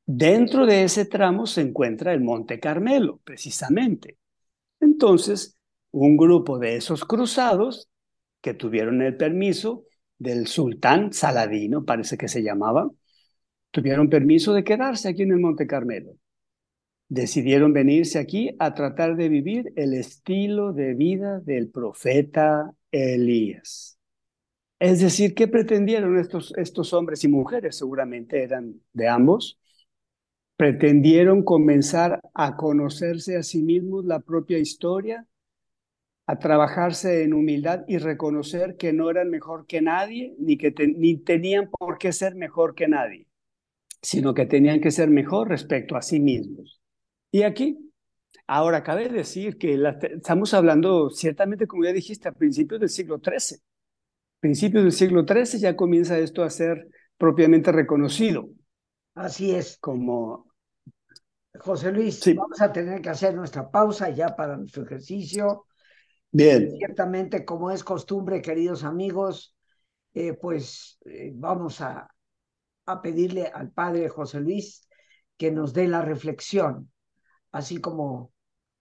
Dentro 0.07 0.65
de 0.65 0.83
ese 0.83 1.05
tramo 1.05 1.47
se 1.47 1.61
encuentra 1.61 2.13
el 2.13 2.21
Monte 2.21 2.59
Carmelo, 2.59 3.19
precisamente. 3.23 4.17
Entonces, 4.79 5.54
un 5.95 6.17
grupo 6.17 6.59
de 6.59 6.75
esos 6.75 7.05
cruzados 7.05 7.89
que 8.41 8.53
tuvieron 8.53 9.01
el 9.01 9.15
permiso 9.15 9.85
del 10.17 10.47
sultán 10.47 11.13
Saladino, 11.13 11.85
parece 11.85 12.17
que 12.17 12.27
se 12.27 12.43
llamaba, 12.43 12.91
tuvieron 13.71 14.09
permiso 14.09 14.53
de 14.53 14.65
quedarse 14.65 15.07
aquí 15.07 15.21
en 15.21 15.31
el 15.31 15.39
Monte 15.39 15.67
Carmelo. 15.67 16.11
Decidieron 17.07 17.71
venirse 17.71 18.19
aquí 18.19 18.57
a 18.59 18.73
tratar 18.73 19.15
de 19.15 19.29
vivir 19.29 19.71
el 19.77 19.93
estilo 19.93 20.73
de 20.73 20.95
vida 20.95 21.39
del 21.39 21.69
profeta 21.69 22.73
Elías. 22.91 23.97
Es 24.79 24.99
decir, 24.99 25.33
¿qué 25.33 25.47
pretendieron 25.47 26.19
estos, 26.19 26.53
estos 26.57 26.91
hombres 26.91 27.23
y 27.23 27.29
mujeres? 27.29 27.77
Seguramente 27.77 28.43
eran 28.43 28.81
de 28.91 29.07
ambos. 29.07 29.57
Pretendieron 30.57 31.43
comenzar 31.43 32.19
a 32.33 32.57
conocerse 32.57 33.37
a 33.37 33.43
sí 33.43 33.63
mismos 33.63 34.03
la 34.03 34.19
propia 34.19 34.57
historia, 34.57 35.25
a 36.27 36.39
trabajarse 36.39 37.23
en 37.23 37.33
humildad 37.33 37.83
y 37.87 37.97
reconocer 37.97 38.77
que 38.77 38.93
no 38.93 39.09
eran 39.09 39.29
mejor 39.29 39.67
que 39.67 39.81
nadie, 39.81 40.35
ni 40.39 40.57
que 40.57 40.73
ni 40.97 41.17
tenían 41.17 41.69
por 41.69 41.97
qué 41.97 42.11
ser 42.13 42.35
mejor 42.35 42.75
que 42.75 42.87
nadie 42.87 43.27
sino 44.05 44.35
que 44.35 44.45
tenían 44.45 44.79
que 44.81 44.91
ser 44.91 45.09
mejor 45.09 45.49
respecto 45.49 45.95
a 45.95 46.01
sí 46.03 46.19
mismos. 46.19 46.79
Y 47.31 47.41
aquí, 47.41 47.91
ahora 48.45 48.83
cabe 48.83 49.09
decir 49.09 49.57
que 49.57 49.81
estamos 50.15 50.53
hablando, 50.53 51.09
ciertamente, 51.09 51.65
como 51.65 51.85
ya 51.85 51.91
dijiste, 51.91 52.29
a 52.29 52.31
principios 52.31 52.79
del 52.79 52.89
siglo 52.89 53.19
XIII. 53.19 53.57
Principios 54.39 54.83
del 54.83 54.91
siglo 54.91 55.25
XIII 55.25 55.59
ya 55.59 55.75
comienza 55.75 56.19
esto 56.19 56.43
a 56.43 56.51
ser 56.51 56.87
propiamente 57.17 57.71
reconocido. 57.71 58.47
Así 59.15 59.55
es. 59.55 59.79
Como, 59.79 60.51
José 61.57 61.91
Luis, 61.91 62.19
Sí. 62.19 62.33
vamos 62.33 62.61
a 62.61 62.71
tener 62.71 63.01
que 63.01 63.09
hacer 63.09 63.33
nuestra 63.33 63.71
pausa 63.71 64.11
ya 64.11 64.35
para 64.35 64.55
nuestro 64.55 64.83
ejercicio. 64.83 65.65
Bien, 66.37 66.69
Ciertamente, 66.77 67.45
como 67.45 67.71
es 67.71 67.81
costumbre, 67.85 68.41
queridos 68.41 68.83
amigos, 68.83 69.55
eh, 70.13 70.33
pues 70.33 70.99
eh, 71.05 71.31
vamos 71.33 71.79
a, 71.79 72.13
a 72.85 73.01
pedirle 73.01 73.47
al 73.47 73.71
Padre 73.71 74.09
José 74.09 74.41
Luis 74.41 74.85
que 75.37 75.49
nos 75.49 75.71
dé 75.71 75.87
la 75.87 76.01
reflexión, 76.01 76.91
así 77.53 77.79
como 77.79 78.33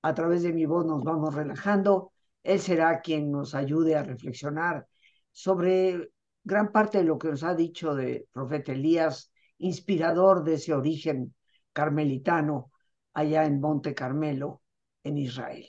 a 0.02 0.14
través 0.14 0.42
de 0.42 0.52
mi 0.52 0.66
voz 0.66 0.84
nos 0.84 1.04
vamos 1.04 1.32
relajando, 1.32 2.10
Él 2.42 2.58
será 2.58 3.00
quien 3.02 3.30
nos 3.30 3.54
ayude 3.54 3.94
a 3.94 4.02
reflexionar 4.02 4.88
sobre 5.30 6.10
gran 6.42 6.72
parte 6.72 6.98
de 6.98 7.04
lo 7.04 7.18
que 7.18 7.28
nos 7.28 7.44
ha 7.44 7.54
dicho 7.54 7.94
de 7.94 8.26
profeta 8.32 8.72
Elías, 8.72 9.30
inspirador 9.58 10.42
de 10.42 10.54
ese 10.54 10.74
origen 10.74 11.36
carmelitano 11.72 12.72
allá 13.12 13.46
en 13.46 13.60
Monte 13.60 13.94
Carmelo, 13.94 14.60
en 15.04 15.18
Israel. 15.18 15.68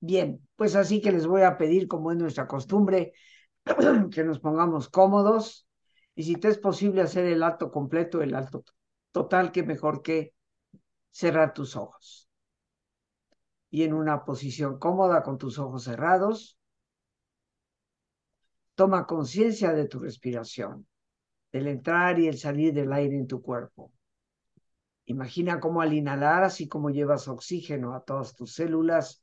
Bien, 0.00 0.40
pues 0.56 0.76
así 0.76 1.00
que 1.00 1.12
les 1.12 1.26
voy 1.26 1.42
a 1.42 1.56
pedir, 1.58 1.88
como 1.88 2.12
es 2.12 2.18
nuestra 2.18 2.46
costumbre, 2.46 3.12
que 4.12 4.24
nos 4.24 4.40
pongamos 4.40 4.88
cómodos 4.88 5.66
y 6.14 6.24
si 6.24 6.36
te 6.36 6.48
es 6.48 6.58
posible 6.58 7.02
hacer 7.02 7.26
el 7.26 7.42
alto 7.42 7.70
completo, 7.70 8.22
el 8.22 8.34
alto 8.34 8.64
total, 9.12 9.52
que 9.52 9.62
mejor 9.62 10.02
que 10.02 10.34
cerrar 11.10 11.52
tus 11.54 11.76
ojos. 11.76 12.28
Y 13.70 13.82
en 13.82 13.92
una 13.92 14.24
posición 14.24 14.78
cómoda 14.78 15.22
con 15.22 15.38
tus 15.38 15.58
ojos 15.58 15.84
cerrados, 15.84 16.58
toma 18.74 19.06
conciencia 19.06 19.72
de 19.72 19.88
tu 19.88 19.98
respiración, 19.98 20.86
del 21.52 21.68
entrar 21.68 22.18
y 22.18 22.28
el 22.28 22.38
salir 22.38 22.72
del 22.72 22.92
aire 22.92 23.16
en 23.16 23.26
tu 23.26 23.42
cuerpo. 23.42 23.92
Imagina 25.06 25.60
cómo 25.60 25.80
al 25.80 25.92
inhalar, 25.92 26.44
así 26.44 26.68
como 26.68 26.90
llevas 26.90 27.28
oxígeno 27.28 27.94
a 27.94 28.02
todas 28.04 28.34
tus 28.34 28.54
células, 28.54 29.22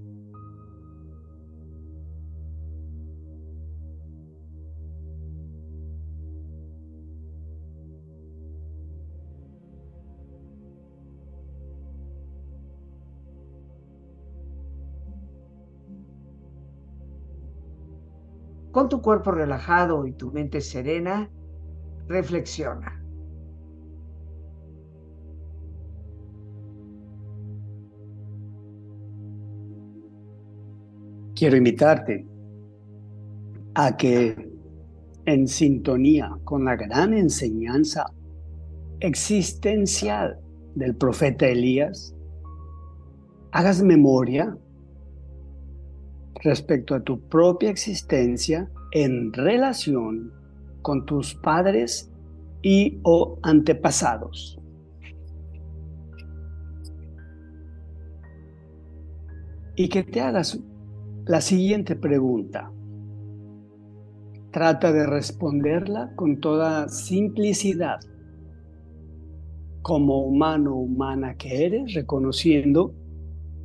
Con 18.71 18.87
tu 18.87 19.01
cuerpo 19.01 19.31
relajado 19.31 20.07
y 20.07 20.13
tu 20.13 20.31
mente 20.31 20.61
serena, 20.61 21.29
reflexiona. 22.07 22.97
Quiero 31.35 31.57
invitarte 31.57 32.25
a 33.73 33.97
que 33.97 34.51
en 35.25 35.47
sintonía 35.47 36.37
con 36.43 36.65
la 36.65 36.75
gran 36.75 37.13
enseñanza 37.13 38.05
existencial 38.99 40.39
del 40.75 40.95
profeta 40.95 41.47
Elías, 41.47 42.15
hagas 43.51 43.81
memoria 43.81 44.55
respecto 46.43 46.95
a 46.95 47.01
tu 47.01 47.19
propia 47.27 47.69
existencia 47.69 48.69
en 48.91 49.31
relación 49.33 50.31
con 50.81 51.05
tus 51.05 51.35
padres 51.35 52.11
y 52.61 52.99
o 53.03 53.39
antepasados. 53.43 54.59
Y 59.75 59.89
que 59.89 60.03
te 60.03 60.21
hagas 60.21 60.59
la 61.25 61.41
siguiente 61.41 61.95
pregunta. 61.95 62.71
Trata 64.51 64.91
de 64.91 65.07
responderla 65.07 66.11
con 66.15 66.41
toda 66.41 66.89
simplicidad, 66.89 67.99
como 69.81 70.23
humano 70.25 70.75
humana 70.75 71.35
que 71.35 71.65
eres, 71.65 71.93
reconociendo 71.93 72.93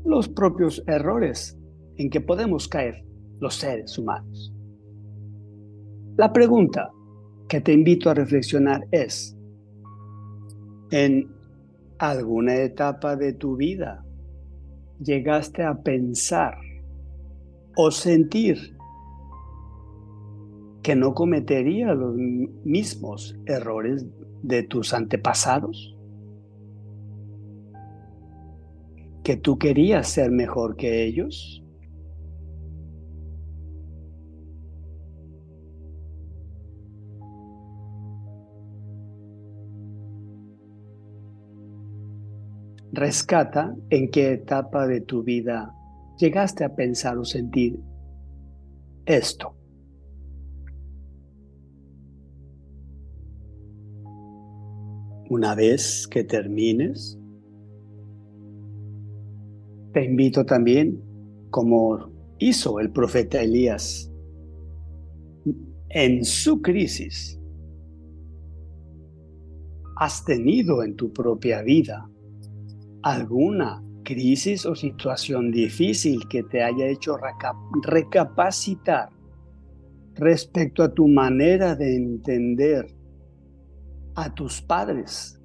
los 0.05 0.29
propios 0.29 0.85
errores 0.87 1.56
en 1.97 2.11
que 2.11 2.21
podemos 2.21 2.69
caer 2.69 3.05
los 3.41 3.55
seres 3.55 3.99
humanos. 3.99 4.53
La 6.17 6.33
pregunta 6.33 6.91
que 7.49 7.61
te 7.61 7.73
invito 7.73 8.11
a 8.11 8.15
reflexionar 8.15 8.87
es, 8.91 9.37
¿en 10.91 11.29
alguna 11.99 12.57
etapa 12.57 13.17
de 13.17 13.33
tu 13.35 13.57
vida 13.57 14.05
llegaste 14.99 15.63
a 15.63 15.75
pensar 15.75 16.57
o 17.77 17.91
sentir 17.91 18.77
que 20.83 20.97
no 20.97 21.15
cometería 21.15 21.93
los 21.95 22.15
mismos 22.65 23.37
errores 23.45 24.07
de 24.43 24.63
tus 24.63 24.95
antepasados? 24.95 25.95
¿Que 29.23 29.37
tú 29.37 29.59
querías 29.59 30.09
ser 30.09 30.31
mejor 30.31 30.77
que 30.77 31.05
ellos? 31.05 31.66
Rescata 42.97 43.77
en 43.91 44.11
qué 44.11 44.33
etapa 44.33 44.87
de 44.87 45.03
tu 45.03 45.23
vida 45.23 45.71
llegaste 46.19 46.65
a 46.65 46.75
pensar 46.75 47.19
o 47.19 47.27
sentir 47.27 47.79
esto. 49.05 49.55
Una 55.29 55.55
vez 55.55 56.09
que 56.11 56.25
termines, 56.25 57.19
te 59.93 60.03
invito 60.03 60.47
también, 60.47 60.99
como 61.51 62.11
hizo 62.39 62.81
el 62.81 62.93
profeta 62.93 63.43
Elías 63.43 64.11
en 65.91 66.25
su 66.25 66.63
crisis, 66.63 67.39
has 69.99 70.25
tenido 70.25 70.83
en 70.83 70.97
tu 70.97 71.13
propia 71.13 71.61
vida 71.61 72.11
alguna 73.07 73.85
crisis 74.03 74.67
o 74.67 74.75
situación 74.75 75.53
difícil 75.53 76.27
que 76.29 76.43
te 76.43 76.65
haya 76.65 76.87
hecho 76.89 77.17
recapacitar 77.85 79.11
respecto 80.15 80.83
a 80.83 80.93
tu 80.93 81.07
manera 81.07 81.77
de 81.77 81.95
entender 81.95 82.85
a 84.17 84.35
tus 84.35 84.61
padres, 84.61 85.41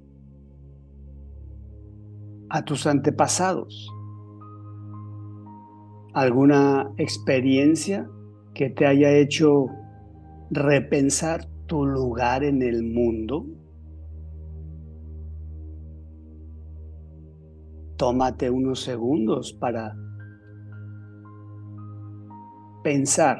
a 2.50 2.64
tus 2.64 2.84
antepasados. 2.84 3.88
¿Alguna 6.14 6.92
experiencia 6.96 8.10
que 8.54 8.70
te 8.70 8.86
haya 8.86 9.12
hecho 9.12 9.66
repensar 10.50 11.46
tu 11.66 11.86
lugar 11.86 12.42
en 12.42 12.60
el 12.62 12.82
mundo? 12.82 13.46
Tómate 18.02 18.50
unos 18.50 18.80
segundos 18.80 19.52
para 19.52 19.96
pensar, 22.82 23.38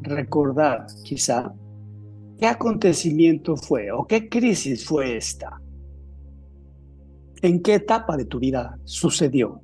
recordar 0.00 0.86
quizá 1.04 1.54
qué 2.38 2.46
acontecimiento 2.46 3.58
fue 3.58 3.92
o 3.92 4.06
qué 4.06 4.30
crisis 4.30 4.86
fue 4.86 5.18
esta. 5.18 5.60
¿En 7.42 7.60
qué 7.60 7.74
etapa 7.74 8.16
de 8.16 8.24
tu 8.24 8.38
vida 8.38 8.78
sucedió? 8.84 9.60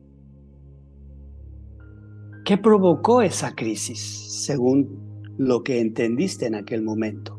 ¿Qué 2.44 2.58
provocó 2.58 3.22
esa 3.22 3.54
crisis 3.54 4.44
según 4.44 5.32
lo 5.38 5.62
que 5.62 5.80
entendiste 5.80 6.44
en 6.44 6.56
aquel 6.56 6.82
momento? 6.82 7.35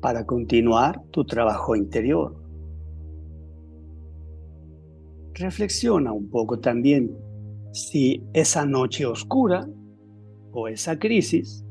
Para 0.00 0.24
continuar 0.24 1.02
tu 1.10 1.24
trabajo 1.24 1.76
interior. 1.76 2.36
Reflexiona 5.34 6.12
un 6.12 6.28
poco 6.28 6.58
también 6.58 7.16
si 7.72 8.22
esa 8.32 8.66
noche 8.66 9.06
oscura 9.06 9.68
o 10.52 10.68
esa 10.68 10.98
crisis 10.98 11.64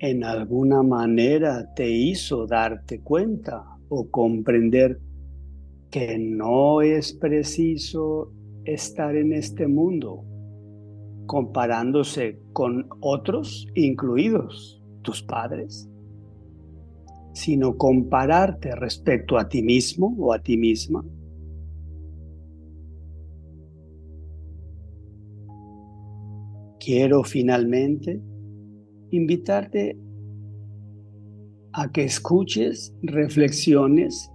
en 0.00 0.24
alguna 0.24 0.82
manera 0.82 1.72
te 1.74 1.88
hizo 1.88 2.46
darte 2.46 3.00
cuenta 3.00 3.64
o 3.90 4.10
comprender 4.10 4.98
que 5.90 6.18
no 6.18 6.80
es 6.80 7.12
preciso 7.12 8.32
estar 8.64 9.14
en 9.16 9.32
este 9.32 9.66
mundo 9.66 10.24
comparándose 11.26 12.40
con 12.52 12.88
otros 13.00 13.66
incluidos 13.74 14.79
padres? 15.22 15.90
sino 17.32 17.76
compararte 17.76 18.74
respecto 18.74 19.38
a 19.38 19.48
ti 19.48 19.62
mismo 19.62 20.14
o 20.18 20.32
a 20.32 20.42
ti 20.42 20.56
misma. 20.56 21.04
Quiero 26.78 27.22
finalmente 27.24 28.20
invitarte 29.10 29.98
a 31.72 31.90
que 31.92 32.04
escuches, 32.04 32.94
reflexiones 33.02 34.30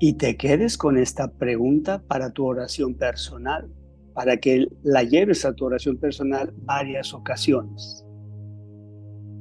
y 0.00 0.14
te 0.14 0.36
quedes 0.36 0.78
con 0.78 0.96
esta 0.96 1.30
pregunta 1.32 2.02
para 2.06 2.30
tu 2.30 2.46
oración 2.46 2.94
personal, 2.94 3.68
para 4.14 4.36
que 4.38 4.68
la 4.82 5.02
lleves 5.02 5.44
a 5.44 5.52
tu 5.54 5.64
oración 5.64 5.98
personal 5.98 6.54
varias 6.62 7.12
ocasiones. 7.12 8.07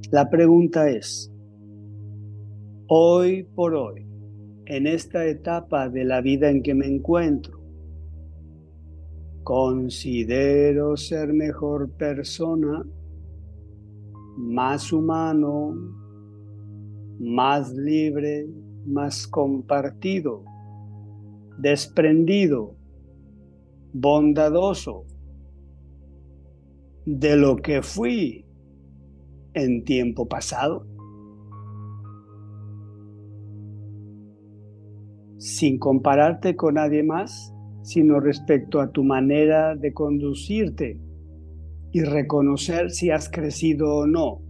La 0.09 0.29
pregunta 0.29 0.89
es, 0.89 1.29
hoy 2.87 3.43
por 3.43 3.75
hoy, 3.75 4.07
en 4.65 4.87
esta 4.87 5.25
etapa 5.25 5.89
de 5.89 6.05
la 6.05 6.21
vida 6.21 6.49
en 6.49 6.63
que 6.63 6.73
me 6.73 6.87
encuentro, 6.87 7.59
considero 9.43 10.95
ser 10.95 11.33
mejor 11.33 11.91
persona, 11.91 12.85
más 14.37 14.93
humano, 14.93 15.75
más 17.19 17.73
libre, 17.73 18.47
más 18.85 19.27
compartido, 19.27 20.45
desprendido, 21.57 22.77
bondadoso 23.91 25.03
de 27.05 27.35
lo 27.35 27.57
que 27.57 27.81
fui 27.81 28.46
en 29.57 29.83
tiempo 29.83 30.27
pasado. 30.27 30.85
Sin 35.37 35.77
compararte 35.77 36.55
con 36.55 36.75
nadie 36.75 37.03
más, 37.03 37.53
sino 37.83 38.19
respecto 38.19 38.81
a 38.81 38.91
tu 38.91 39.03
manera 39.03 39.75
de 39.75 39.93
conducirte 39.93 40.99
y 41.91 42.01
reconocer 42.01 42.91
si 42.91 43.11
has 43.11 43.29
crecido 43.29 43.95
o 43.95 44.07
no. 44.07 44.41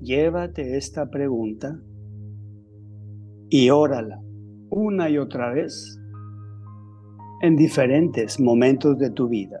Llévate 0.00 0.76
esta 0.76 1.10
pregunta 1.10 1.80
y 3.48 3.70
órala 3.70 4.20
una 4.70 5.08
y 5.08 5.18
otra 5.18 5.52
vez 5.52 6.00
en 7.42 7.56
diferentes 7.56 8.40
momentos 8.40 8.98
de 8.98 9.10
tu 9.10 9.28
vida. 9.28 9.60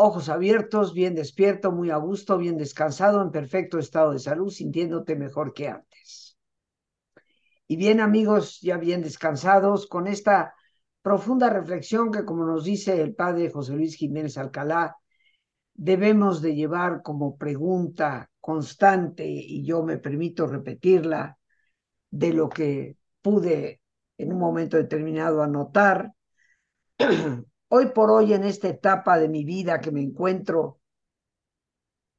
Ojos 0.00 0.28
abiertos, 0.28 0.94
bien 0.94 1.16
despierto, 1.16 1.72
muy 1.72 1.90
a 1.90 1.96
gusto, 1.96 2.38
bien 2.38 2.56
descansado, 2.56 3.20
en 3.20 3.32
perfecto 3.32 3.80
estado 3.80 4.12
de 4.12 4.20
salud, 4.20 4.48
sintiéndote 4.48 5.16
mejor 5.16 5.52
que 5.52 5.66
antes. 5.66 6.38
Y 7.66 7.74
bien 7.74 7.98
amigos, 7.98 8.60
ya 8.60 8.76
bien 8.76 9.02
descansados, 9.02 9.88
con 9.88 10.06
esta 10.06 10.54
profunda 11.02 11.50
reflexión 11.50 12.12
que 12.12 12.24
como 12.24 12.46
nos 12.46 12.62
dice 12.62 13.02
el 13.02 13.16
padre 13.16 13.50
José 13.50 13.72
Luis 13.72 13.96
Jiménez 13.96 14.38
Alcalá, 14.38 14.96
debemos 15.74 16.42
de 16.42 16.54
llevar 16.54 17.02
como 17.02 17.36
pregunta 17.36 18.30
constante, 18.40 19.26
y 19.26 19.64
yo 19.64 19.82
me 19.82 19.98
permito 19.98 20.46
repetirla, 20.46 21.38
de 22.08 22.32
lo 22.32 22.48
que 22.48 22.98
pude 23.20 23.80
en 24.16 24.32
un 24.32 24.38
momento 24.38 24.76
determinado 24.76 25.42
anotar. 25.42 26.12
Hoy 27.70 27.90
por 27.92 28.10
hoy, 28.10 28.32
en 28.32 28.44
esta 28.44 28.68
etapa 28.68 29.18
de 29.18 29.28
mi 29.28 29.44
vida 29.44 29.80
que 29.80 29.90
me 29.90 30.00
encuentro, 30.00 30.80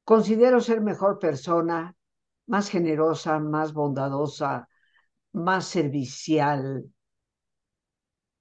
considero 0.04 0.60
ser 0.60 0.80
mejor 0.80 1.18
persona, 1.18 1.96
más 2.46 2.68
generosa, 2.68 3.40
más 3.40 3.72
bondadosa, 3.72 4.68
más 5.32 5.66
servicial 5.66 6.84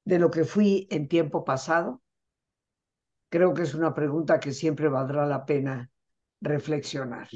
de 0.06 0.20
lo 0.20 0.30
que 0.30 0.44
fui 0.44 0.88
en 0.92 1.08
tiempo 1.08 1.44
pasado. 1.44 2.02
Creo 3.30 3.56
que 3.56 3.64
es 3.64 3.74
una 3.74 3.94
pregunta 3.94 4.40
que 4.40 4.54
siempre 4.54 4.88
valdrá 4.88 5.26
la 5.26 5.46
pena 5.46 5.90
reflexionar. 6.42 7.28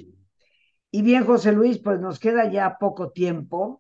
Y 0.92 1.02
bien, 1.02 1.26
José 1.26 1.52
Luis, 1.52 1.80
pues 1.80 2.00
nos 2.00 2.20
queda 2.20 2.52
ya 2.52 2.78
poco 2.80 3.12
tiempo, 3.12 3.80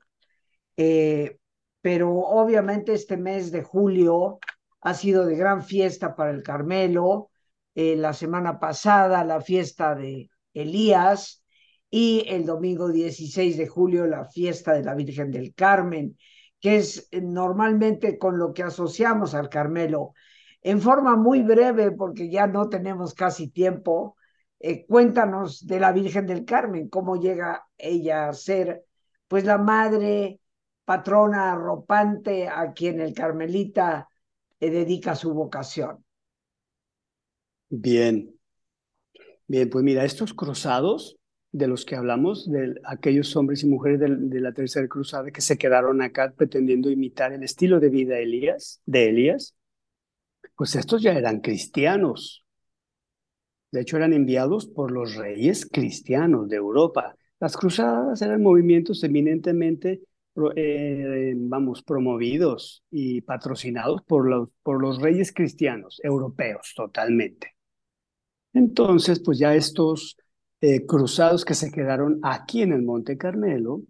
eh, 0.76 1.40
pero 1.82 2.12
obviamente 2.18 2.94
este 2.94 3.18
mes 3.18 3.52
de 3.52 3.62
julio 3.62 4.40
ha 4.84 4.94
sido 4.94 5.26
de 5.26 5.36
gran 5.36 5.64
fiesta 5.64 6.16
para 6.16 6.32
el 6.32 6.44
Carmelo. 6.44 7.32
Eh, 7.74 7.96
la 7.96 8.14
semana 8.14 8.60
pasada 8.60 9.24
la 9.24 9.42
fiesta 9.42 9.96
de 9.96 10.30
Elías 10.54 11.44
y 11.90 12.26
el 12.28 12.46
domingo 12.46 12.90
16 12.90 13.58
de 13.58 13.68
julio 13.68 14.06
la 14.06 14.26
fiesta 14.26 14.74
de 14.74 14.84
la 14.84 14.94
Virgen 14.94 15.32
del 15.32 15.54
Carmen, 15.56 16.18
que 16.60 16.78
es 16.78 17.08
normalmente 17.12 18.18
con 18.18 18.38
lo 18.38 18.54
que 18.54 18.64
asociamos 18.64 19.34
al 19.34 19.50
Carmelo 19.50 20.14
en 20.62 20.82
forma 20.82 21.16
muy 21.16 21.42
breve, 21.42 21.92
porque 21.92 22.30
ya 22.30 22.48
no 22.48 22.70
tenemos 22.70 23.14
casi 23.14 23.50
tiempo, 23.50 24.16
eh, 24.60 24.86
cuéntanos 24.86 25.66
de 25.68 25.80
la 25.80 25.92
Virgen 25.92 26.26
del 26.26 26.46
Carmen, 26.46 26.90
cómo 26.90 27.18
llega 27.18 27.68
ella 27.78 28.30
a 28.30 28.34
ser 28.34 28.86
pues 29.28 29.46
la 29.46 29.58
madre 29.58 30.40
patrona 30.86 31.54
arropante 31.54 32.48
a 32.48 32.72
quien 32.74 33.00
el 33.02 33.14
carmelita 33.14 34.08
dedica 34.70 35.16
su 35.16 35.34
vocación. 35.34 36.04
Bien, 37.70 38.34
bien, 39.48 39.70
pues 39.70 39.84
mira, 39.84 40.06
estos 40.06 40.34
cruzados 40.34 41.18
de 41.52 41.68
los 41.68 41.86
que 41.86 41.96
hablamos, 41.96 42.52
de 42.52 42.76
aquellos 42.84 43.36
hombres 43.36 43.64
y 43.64 43.68
mujeres 43.68 44.00
de, 44.00 44.16
de, 44.16 44.40
la 44.42 44.54
tercera 44.54 44.88
cruzada 44.88 45.32
que 45.32 45.42
se 45.42 45.58
quedaron 45.58 46.02
acá 46.02 46.34
pretendiendo 46.36 46.90
imitar 46.90 47.32
el 47.34 47.44
estilo 47.44 47.80
de 47.80 47.90
vida 47.90 48.16
de 48.16 48.24
Elías, 48.24 48.82
de 48.86 49.10
Elías, 49.10 49.56
pues 50.56 50.76
estos 50.76 51.02
ya 51.02 51.14
eran 51.14 51.42
cristianos. 51.42 52.46
De 53.72 53.82
hecho, 53.82 53.98
eran 53.98 54.14
enviados 54.14 54.68
por 54.68 54.92
los 54.92 55.16
reyes 55.16 55.68
cristianos 55.72 56.48
de 56.48 56.58
Europa. 56.58 57.16
Las 57.40 57.58
cruzadas 57.58 58.22
eran 58.22 58.42
movimientos 58.42 59.04
eminentemente, 59.04 60.02
eh, 60.56 61.34
vamos, 61.36 61.84
promovidos 61.84 62.84
y 62.90 63.22
patrocinados 63.22 64.02
por 64.04 64.28
los, 64.28 64.50
por 64.64 64.82
los 64.82 65.02
reyes 65.02 65.32
cristianos 65.34 66.00
europeos 66.04 66.74
totalmente. 66.76 67.56
Entonces, 68.54 69.20
pues 69.20 69.40
ya 69.40 69.56
estos 69.56 70.18
eh, 70.62 70.86
cruzados 70.86 71.46
que 71.46 71.54
se 71.56 71.72
quedaron 71.72 72.20
aquí 72.24 72.62
en 72.62 72.74
el 72.74 72.84
Monte 72.84 73.18
Carmelo, 73.18 73.82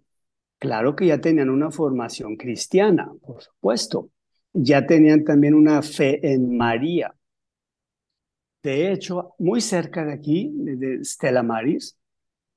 claro 0.58 0.96
que 0.96 1.06
ya 1.06 1.20
tenían 1.20 1.50
una 1.50 1.70
formación 1.70 2.36
cristiana, 2.36 3.12
por 3.22 3.42
supuesto 3.42 4.10
ya 4.54 4.86
tenían 4.86 5.24
también 5.24 5.54
una 5.54 5.82
fe 5.82 6.32
en 6.32 6.56
María. 6.56 7.14
De 8.62 8.92
hecho, 8.92 9.34
muy 9.38 9.60
cerca 9.60 10.04
de 10.06 10.12
aquí, 10.14 10.50
de 10.54 11.04
Stella 11.04 11.42
Maris, 11.42 11.98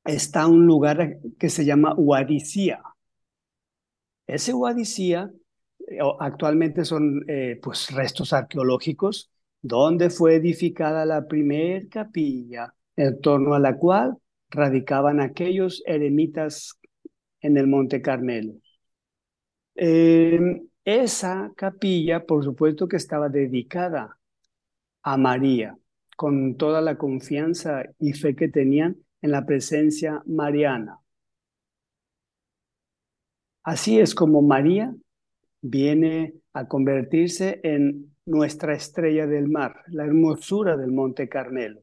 está 0.05 0.47
un 0.47 0.65
lugar 0.65 1.17
que 1.37 1.49
se 1.49 1.65
llama 1.65 1.93
Huadicía. 1.95 2.81
Ese 4.27 4.53
Huadicía 4.53 5.31
eh, 5.79 5.99
actualmente 6.19 6.85
son 6.85 7.23
eh, 7.27 7.59
pues 7.61 7.89
restos 7.91 8.33
arqueológicos 8.33 9.31
donde 9.61 10.09
fue 10.09 10.35
edificada 10.35 11.05
la 11.05 11.27
primer 11.27 11.89
capilla 11.89 12.73
en 12.95 13.19
torno 13.21 13.53
a 13.53 13.59
la 13.59 13.77
cual 13.77 14.17
radicaban 14.49 15.19
aquellos 15.19 15.83
eremitas 15.85 16.79
en 17.41 17.57
el 17.57 17.67
Monte 17.67 18.01
Carmelo. 18.01 18.53
Eh, 19.75 20.61
esa 20.83 21.51
capilla, 21.55 22.25
por 22.25 22.43
supuesto 22.43 22.87
que 22.87 22.97
estaba 22.97 23.29
dedicada 23.29 24.17
a 25.03 25.17
María, 25.17 25.77
con 26.15 26.55
toda 26.55 26.81
la 26.81 26.97
confianza 26.97 27.83
y 27.99 28.13
fe 28.13 28.35
que 28.35 28.47
tenían 28.47 28.97
en 29.21 29.31
la 29.31 29.45
presencia 29.45 30.21
mariana. 30.25 30.99
Así 33.67 33.99
es 33.99 34.15
como 34.15 34.41
María 34.41 34.95
viene 35.59 36.35
a 36.53 36.69
convertirse 36.69 37.59
en 37.63 38.15
nuestra 38.25 38.73
estrella 38.73 39.27
del 39.27 39.49
mar, 39.49 39.83
la 39.87 40.05
hermosura 40.05 40.77
del 40.77 40.93
Monte 40.93 41.27
Carmelo. 41.27 41.81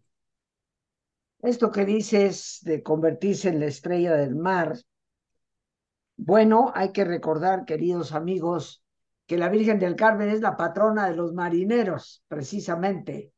Esto 1.43 1.71
que 1.71 1.85
dices 1.85 2.61
de 2.63 2.83
convertirse 2.83 3.51
en 3.51 3.61
la 3.61 3.67
estrella 3.67 4.15
del 4.15 4.35
mar, 4.35 4.79
bueno, 6.17 6.73
hay 6.75 6.91
que 6.91 7.05
recordar, 7.05 7.67
queridos 7.67 8.13
amigos, 8.13 8.83
que 9.27 9.37
la 9.37 9.51
Virgen 9.51 9.79
del 9.79 9.95
Carmen 9.95 10.31
es 10.31 10.41
la 10.41 10.57
patrona 10.57 11.11
de 11.11 11.17
los 11.17 11.35
marineros, 11.35 12.25
precisamente. 12.29 13.35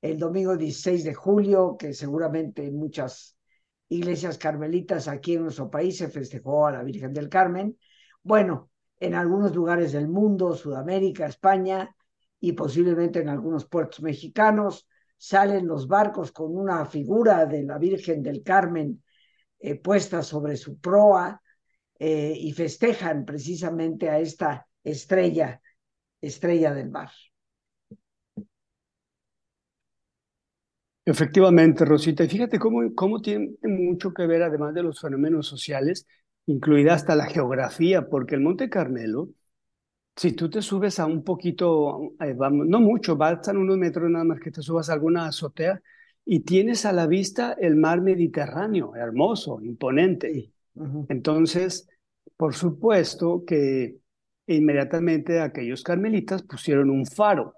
El 0.00 0.18
domingo 0.18 0.56
16 0.56 1.04
de 1.04 1.12
julio, 1.12 1.76
que 1.78 1.92
seguramente 1.92 2.64
en 2.64 2.74
muchas 2.74 3.36
iglesias 3.96 4.38
carmelitas 4.38 5.08
aquí 5.08 5.34
en 5.34 5.42
nuestro 5.42 5.70
país 5.70 5.98
se 5.98 6.08
festejó 6.08 6.66
a 6.66 6.72
la 6.72 6.82
Virgen 6.82 7.12
del 7.12 7.28
Carmen. 7.28 7.76
Bueno, 8.22 8.70
en 8.98 9.14
algunos 9.14 9.54
lugares 9.54 9.92
del 9.92 10.08
mundo, 10.08 10.54
Sudamérica, 10.54 11.26
España 11.26 11.94
y 12.40 12.52
posiblemente 12.52 13.20
en 13.20 13.28
algunos 13.28 13.66
puertos 13.66 14.00
mexicanos, 14.02 14.88
salen 15.16 15.66
los 15.66 15.86
barcos 15.86 16.32
con 16.32 16.56
una 16.56 16.84
figura 16.86 17.46
de 17.46 17.62
la 17.62 17.78
Virgen 17.78 18.22
del 18.22 18.42
Carmen 18.42 19.02
eh, 19.58 19.76
puesta 19.76 20.22
sobre 20.22 20.56
su 20.56 20.78
proa 20.80 21.40
eh, 21.98 22.34
y 22.36 22.52
festejan 22.52 23.24
precisamente 23.24 24.08
a 24.08 24.18
esta 24.18 24.66
estrella, 24.82 25.60
estrella 26.20 26.74
del 26.74 26.90
mar. 26.90 27.10
Efectivamente, 31.04 31.84
Rosita. 31.84 32.22
Y 32.24 32.28
fíjate 32.28 32.58
cómo, 32.58 32.94
cómo 32.94 33.20
tiene 33.20 33.54
mucho 33.62 34.14
que 34.14 34.26
ver, 34.26 34.42
además 34.42 34.72
de 34.74 34.84
los 34.84 35.00
fenómenos 35.00 35.48
sociales, 35.48 36.06
incluida 36.46 36.94
hasta 36.94 37.16
la 37.16 37.26
geografía, 37.26 38.08
porque 38.08 38.36
el 38.36 38.40
Monte 38.42 38.70
Carmelo, 38.70 39.28
si 40.16 40.32
tú 40.32 40.50
te 40.50 40.62
subes 40.62 41.00
a 41.00 41.06
un 41.06 41.24
poquito, 41.24 42.14
eh, 42.20 42.34
vamos, 42.36 42.66
no 42.68 42.80
mucho, 42.80 43.16
bastan 43.16 43.58
unos 43.58 43.78
metros 43.78 44.10
nada 44.10 44.24
más 44.24 44.40
que 44.40 44.50
te 44.52 44.62
subas 44.62 44.90
a 44.90 44.94
alguna 44.94 45.26
azotea 45.26 45.80
y 46.24 46.40
tienes 46.40 46.86
a 46.86 46.92
la 46.92 47.06
vista 47.06 47.56
el 47.60 47.76
mar 47.76 48.00
Mediterráneo, 48.02 48.94
hermoso, 48.96 49.60
imponente. 49.62 50.52
Entonces, 51.08 51.88
por 52.36 52.54
supuesto 52.54 53.44
que 53.46 53.98
inmediatamente 54.46 55.40
aquellos 55.40 55.82
carmelitas 55.82 56.42
pusieron 56.42 56.90
un 56.90 57.06
faro 57.06 57.54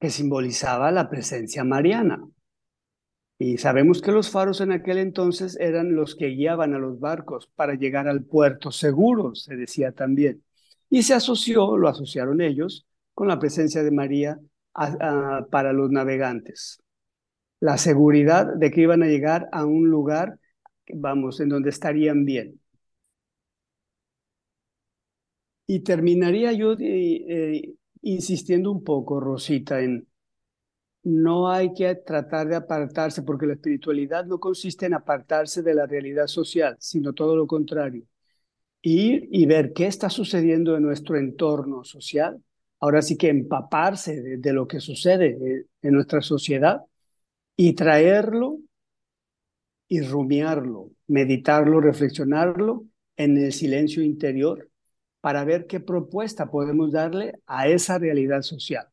que 0.00 0.10
simbolizaba 0.10 0.90
la 0.90 1.08
presencia 1.08 1.64
mariana. 1.64 2.20
Y 3.38 3.58
sabemos 3.58 4.00
que 4.00 4.12
los 4.12 4.30
faros 4.30 4.60
en 4.60 4.72
aquel 4.72 4.98
entonces 4.98 5.58
eran 5.60 5.94
los 5.94 6.14
que 6.16 6.28
guiaban 6.28 6.74
a 6.74 6.78
los 6.78 6.98
barcos 7.00 7.50
para 7.54 7.74
llegar 7.74 8.08
al 8.08 8.24
puerto 8.24 8.70
seguro, 8.70 9.34
se 9.34 9.56
decía 9.56 9.92
también. 9.92 10.42
Y 10.88 11.02
se 11.02 11.14
asoció, 11.14 11.76
lo 11.76 11.88
asociaron 11.88 12.40
ellos, 12.40 12.86
con 13.14 13.28
la 13.28 13.38
presencia 13.38 13.82
de 13.82 13.90
María 13.90 14.38
para 15.50 15.72
los 15.72 15.90
navegantes. 15.90 16.82
La 17.60 17.78
seguridad 17.78 18.54
de 18.54 18.70
que 18.70 18.82
iban 18.82 19.02
a 19.02 19.06
llegar 19.06 19.48
a 19.52 19.64
un 19.66 19.88
lugar, 19.88 20.38
vamos, 20.94 21.40
en 21.40 21.48
donde 21.50 21.70
estarían 21.70 22.24
bien. 22.24 22.60
Y 25.66 25.80
terminaría 25.80 26.52
yo 26.52 26.72
eh, 26.74 26.78
eh, 26.80 27.74
insistiendo 28.14 28.70
un 28.70 28.84
poco, 28.84 29.20
Rosita, 29.20 29.80
en 29.80 30.06
no 31.02 31.48
hay 31.48 31.72
que 31.72 31.94
tratar 31.94 32.48
de 32.48 32.56
apartarse, 32.56 33.22
porque 33.22 33.46
la 33.46 33.54
espiritualidad 33.54 34.26
no 34.26 34.40
consiste 34.40 34.86
en 34.86 34.94
apartarse 34.94 35.62
de 35.62 35.74
la 35.74 35.86
realidad 35.86 36.26
social, 36.26 36.76
sino 36.80 37.12
todo 37.12 37.36
lo 37.36 37.46
contrario. 37.46 38.02
Ir 38.82 39.28
y 39.30 39.46
ver 39.46 39.72
qué 39.72 39.86
está 39.86 40.10
sucediendo 40.10 40.76
en 40.76 40.82
nuestro 40.82 41.16
entorno 41.16 41.84
social. 41.84 42.42
Ahora 42.80 43.02
sí 43.02 43.16
que 43.16 43.28
empaparse 43.28 44.20
de, 44.20 44.36
de 44.38 44.52
lo 44.52 44.66
que 44.66 44.80
sucede 44.80 45.38
eh, 45.40 45.66
en 45.82 45.94
nuestra 45.94 46.22
sociedad 46.22 46.80
y 47.56 47.74
traerlo 47.74 48.58
y 49.88 50.00
rumiarlo, 50.00 50.90
meditarlo, 51.06 51.80
reflexionarlo 51.80 52.84
en 53.16 53.36
el 53.38 53.52
silencio 53.52 54.02
interior 54.02 54.68
para 55.26 55.44
ver 55.44 55.66
qué 55.66 55.80
propuesta 55.80 56.52
podemos 56.52 56.92
darle 56.92 57.42
a 57.48 57.66
esa 57.66 57.98
realidad 57.98 58.42
social. 58.42 58.86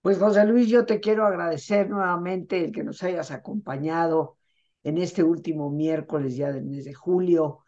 Pues 0.00 0.16
José 0.16 0.46
Luis, 0.46 0.68
yo 0.70 0.86
te 0.86 1.00
quiero 1.00 1.26
agradecer 1.26 1.90
nuevamente 1.90 2.64
el 2.64 2.72
que 2.72 2.82
nos 2.82 3.02
hayas 3.02 3.30
acompañado 3.30 4.38
en 4.82 4.96
este 4.96 5.22
último 5.22 5.70
miércoles 5.70 6.34
ya 6.34 6.50
del 6.50 6.64
mes 6.64 6.86
de 6.86 6.94
julio, 6.94 7.58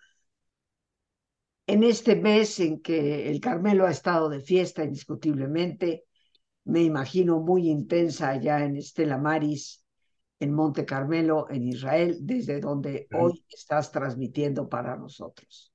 en 1.66 1.84
este 1.84 2.16
mes 2.16 2.58
en 2.60 2.80
que 2.80 3.30
el 3.30 3.38
Carmelo 3.38 3.86
ha 3.86 3.90
estado 3.90 4.30
de 4.30 4.40
fiesta 4.40 4.82
indiscutiblemente, 4.82 6.06
me 6.64 6.80
imagino 6.82 7.40
muy 7.40 7.68
intensa 7.68 8.30
allá 8.30 8.64
en 8.64 8.76
Estela 8.76 9.18
Maris, 9.18 9.84
en 10.38 10.54
Monte 10.54 10.86
Carmelo, 10.86 11.46
en 11.50 11.68
Israel, 11.68 12.16
desde 12.22 12.58
donde 12.58 13.06
hoy 13.12 13.44
estás 13.50 13.92
transmitiendo 13.92 14.66
para 14.66 14.96
nosotros. 14.96 15.69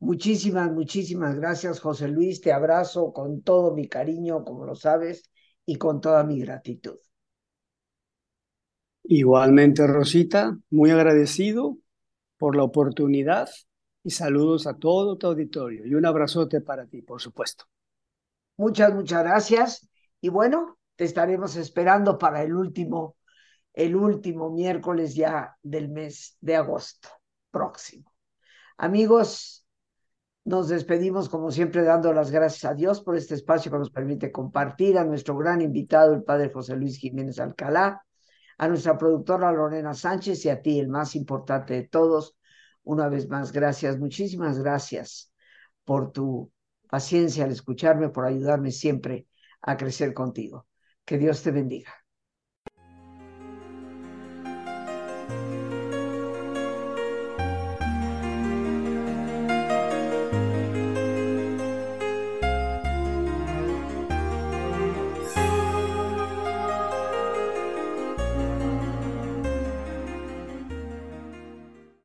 Muchísimas, 0.00 0.72
muchísimas 0.72 1.36
gracias, 1.36 1.78
José 1.80 2.08
Luis. 2.08 2.40
Te 2.40 2.52
abrazo 2.52 3.12
con 3.12 3.42
todo 3.42 3.74
mi 3.74 3.86
cariño, 3.88 4.44
como 4.44 4.64
lo 4.64 4.74
sabes, 4.74 5.30
y 5.64 5.76
con 5.76 6.00
toda 6.00 6.24
mi 6.24 6.40
gratitud. 6.40 6.98
Igualmente, 9.04 9.86
Rosita, 9.86 10.58
muy 10.70 10.90
agradecido 10.90 11.76
por 12.38 12.56
la 12.56 12.62
oportunidad 12.62 13.50
y 14.02 14.10
saludos 14.10 14.66
a 14.66 14.78
todo 14.78 15.16
tu 15.16 15.26
auditorio 15.26 15.86
y 15.86 15.94
un 15.94 16.06
abrazote 16.06 16.60
para 16.60 16.86
ti, 16.86 17.02
por 17.02 17.20
supuesto. 17.20 17.64
Muchas, 18.56 18.94
muchas 18.94 19.22
gracias. 19.22 19.88
Y 20.20 20.28
bueno, 20.28 20.78
te 20.96 21.04
estaremos 21.04 21.56
esperando 21.56 22.18
para 22.18 22.42
el 22.42 22.54
último, 22.54 23.16
el 23.72 23.96
último 23.96 24.50
miércoles 24.50 25.14
ya 25.14 25.56
del 25.62 25.88
mes 25.88 26.36
de 26.40 26.56
agosto 26.56 27.08
próximo. 27.50 28.12
Amigos, 28.76 29.59
nos 30.44 30.68
despedimos, 30.68 31.28
como 31.28 31.50
siempre, 31.50 31.82
dando 31.82 32.12
las 32.12 32.30
gracias 32.30 32.70
a 32.70 32.74
Dios 32.74 33.02
por 33.02 33.16
este 33.16 33.34
espacio 33.34 33.70
que 33.70 33.78
nos 33.78 33.90
permite 33.90 34.32
compartir, 34.32 34.98
a 34.98 35.04
nuestro 35.04 35.36
gran 35.36 35.60
invitado, 35.60 36.14
el 36.14 36.22
padre 36.22 36.50
José 36.52 36.76
Luis 36.76 36.98
Jiménez 36.98 37.38
Alcalá, 37.38 38.04
a 38.58 38.68
nuestra 38.68 38.98
productora 38.98 39.52
Lorena 39.52 39.94
Sánchez 39.94 40.44
y 40.44 40.48
a 40.48 40.62
ti, 40.62 40.80
el 40.80 40.88
más 40.88 41.14
importante 41.14 41.74
de 41.74 41.88
todos. 41.88 42.36
Una 42.82 43.08
vez 43.08 43.28
más, 43.28 43.52
gracias, 43.52 43.98
muchísimas 43.98 44.58
gracias 44.58 45.32
por 45.84 46.12
tu 46.12 46.50
paciencia 46.88 47.44
al 47.44 47.52
escucharme, 47.52 48.08
por 48.08 48.24
ayudarme 48.24 48.70
siempre 48.70 49.26
a 49.62 49.76
crecer 49.76 50.14
contigo. 50.14 50.66
Que 51.04 51.18
Dios 51.18 51.42
te 51.42 51.50
bendiga. 51.50 51.99